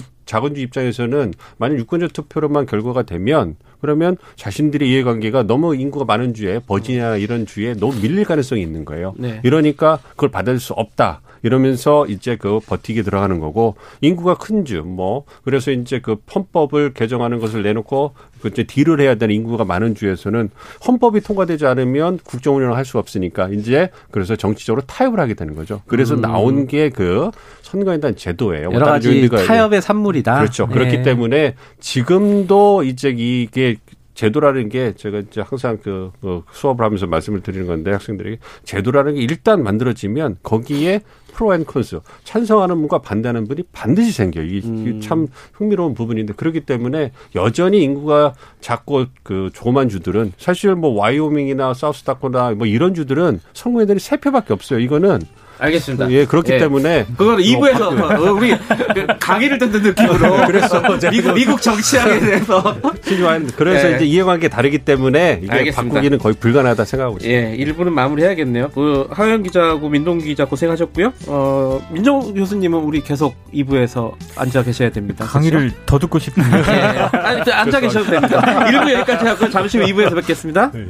주 0.55 0.61
입장에서는 0.61 1.33
만약 1.57 1.79
유권자 1.79 2.09
투표로만 2.09 2.67
결과가 2.67 3.03
되면 3.03 3.57
그러면 3.81 4.17
자신들의 4.37 4.89
이해관계가 4.89 5.45
너무 5.45 5.75
인구가 5.75 6.05
많은 6.05 6.35
주에 6.35 6.61
버지니아 6.67 7.17
이런 7.17 7.47
주에 7.47 7.75
너무 7.75 7.99
밀릴 8.01 8.25
가능성이 8.25 8.61
있는 8.63 8.85
거예요. 8.85 9.15
네. 9.17 9.41
이러니까 9.43 9.99
그걸 10.11 10.31
받을 10.31 10.59
수 10.61 10.73
없다. 10.75 11.23
이러면서 11.45 12.05
이제 12.07 12.35
그 12.37 12.59
버티게 12.61 13.03
들어가는 13.03 13.39
거고 13.39 13.77
인구가 14.01 14.35
큰 14.35 14.65
주 14.65 14.83
뭐 14.83 15.25
그래서 15.45 15.71
이제 15.71 16.01
그 16.01 16.17
헌법을 16.35 16.95
개정하는 16.95 17.39
것을 17.39 17.63
내놓고 17.63 18.15
그 18.43 18.49
이제 18.49 18.65
deal을 18.65 19.01
해야 19.01 19.15
되는 19.15 19.35
인구가 19.35 19.65
많은 19.65 19.95
주에서는 19.95 20.51
헌법이 20.87 21.21
통과되지 21.21 21.67
않으면 21.67 22.19
국정 22.25 22.57
운영을 22.57 22.77
할 22.77 22.85
수가 22.85 22.99
없으니까 22.99 23.49
이제 23.51 23.91
그래서 24.11 24.37
정치적으로 24.37 24.83
타협을 24.87 25.21
하게 25.21 25.35
되는 25.35 25.55
거죠. 25.55 25.83
그래서 25.87 26.17
나온 26.17 26.67
게 26.67 26.89
그 26.99 27.31
선거인단 27.63 28.17
제도예요. 28.17 28.69
음. 28.69 28.75
여러 28.75 28.87
다른 28.87 29.29
가지 29.29 29.47
타협의 29.47 29.83
산물이다. 29.83 30.39
그렇죠. 30.39 30.67
네. 30.67 30.75
그렇기 30.75 31.03
때문에 31.03 31.55
지금도 31.81 32.83
이제 32.85 33.15
이게 33.17 33.77
제도라는 34.19 34.69
게 34.69 34.95
제가 34.97 35.21
이제 35.21 35.41
항상 35.41 35.79
그 35.81 36.11
어, 36.23 36.43
수업을 36.51 36.85
하면서 36.85 37.07
말씀을 37.07 37.41
드리는 37.41 37.69
건데 37.69 37.93
학생들에게 37.93 38.39
제도라는 38.65 39.15
게 39.15 39.21
일단 39.21 39.63
만들어지면 39.63 40.39
거기에 40.43 41.03
pro 41.33 41.55
and 41.55 41.65
cons 41.65 42.01
찬성하는 42.25 42.75
분과 42.75 42.99
반대하는 42.99 43.47
분이 43.47 43.63
반드시 43.71 44.11
생겨요. 44.11 44.45
이게 44.45 44.69
이게 44.69 44.99
참 44.99 45.29
흥미로운 45.53 45.95
부분인데 45.95 46.33
그렇기 46.33 46.63
때문에 46.63 47.13
여전히 47.37 47.81
인구가 47.85 48.35
작고 48.61 49.05
그 49.23 49.51
조만 49.55 49.89
주들은 49.89 50.33
사실 50.37 50.75
뭐 50.75 50.91
와이오밍이나 50.99 51.75
사우스다코나 51.75 52.55
뭐 52.57 52.67
이런 52.67 52.95
주들은 52.95 53.39
선거인들이 53.53 54.01
세 54.01 54.17
표밖에 54.17 54.53
없어요. 54.53 54.81
이거는 54.81 55.21
알겠습니다. 55.59 56.11
예 56.11 56.25
그렇기 56.25 56.53
예. 56.53 56.59
때문에 56.59 57.07
그거는 57.17 57.43
2부에서 57.43 58.37
우리 58.37 58.57
그 58.95 59.07
강의를 59.19 59.59
듣는 59.59 59.83
느낌으로 59.83 60.47
그래서 60.47 60.83
미국, 61.11 61.35
미국 61.35 61.61
정치학에 61.63 62.21
대해서 62.25 62.77
신중한 63.05 63.51
그래서 63.57 63.91
예. 63.91 63.97
이제 63.97 64.05
이해관계 64.05 64.49
다르기 64.49 64.79
때문에 64.79 65.41
이게 65.43 65.53
알겠습니다. 65.53 65.95
바꾸기는 65.95 66.19
거의 66.19 66.35
불가능하다 66.39 66.85
생각하고 66.85 67.17
있습니다. 67.19 67.51
예, 67.53 67.57
1부는 67.57 67.91
마무리해야겠네요. 67.91 68.71
그 68.71 69.09
하영 69.11 69.43
기자하고 69.43 69.89
민동 69.89 70.19
기자 70.19 70.45
고생하셨고요. 70.45 71.13
어, 71.27 71.81
민정 71.91 72.33
교수님은 72.35 72.79
우리 72.81 73.01
계속 73.03 73.35
2부에서 73.53 74.13
앉아 74.37 74.63
계셔야 74.63 74.91
됩니다. 74.91 75.25
강의를 75.27 75.73
더 75.87 75.99
듣고 75.99 76.19
싶네요. 76.19 76.51
그렇죠? 76.51 76.73
예. 76.73 76.77
아니, 77.19 77.53
앉아 77.53 77.81
계셔도 77.81 78.11
됩니다. 78.11 78.41
1부 78.69 78.93
여기까지 78.93 79.27
하고 79.27 79.51
잠시 79.51 79.79
후 79.79 79.85
2부에서 79.85 80.15
뵙겠습니다. 80.15 80.71
네. 80.73 80.85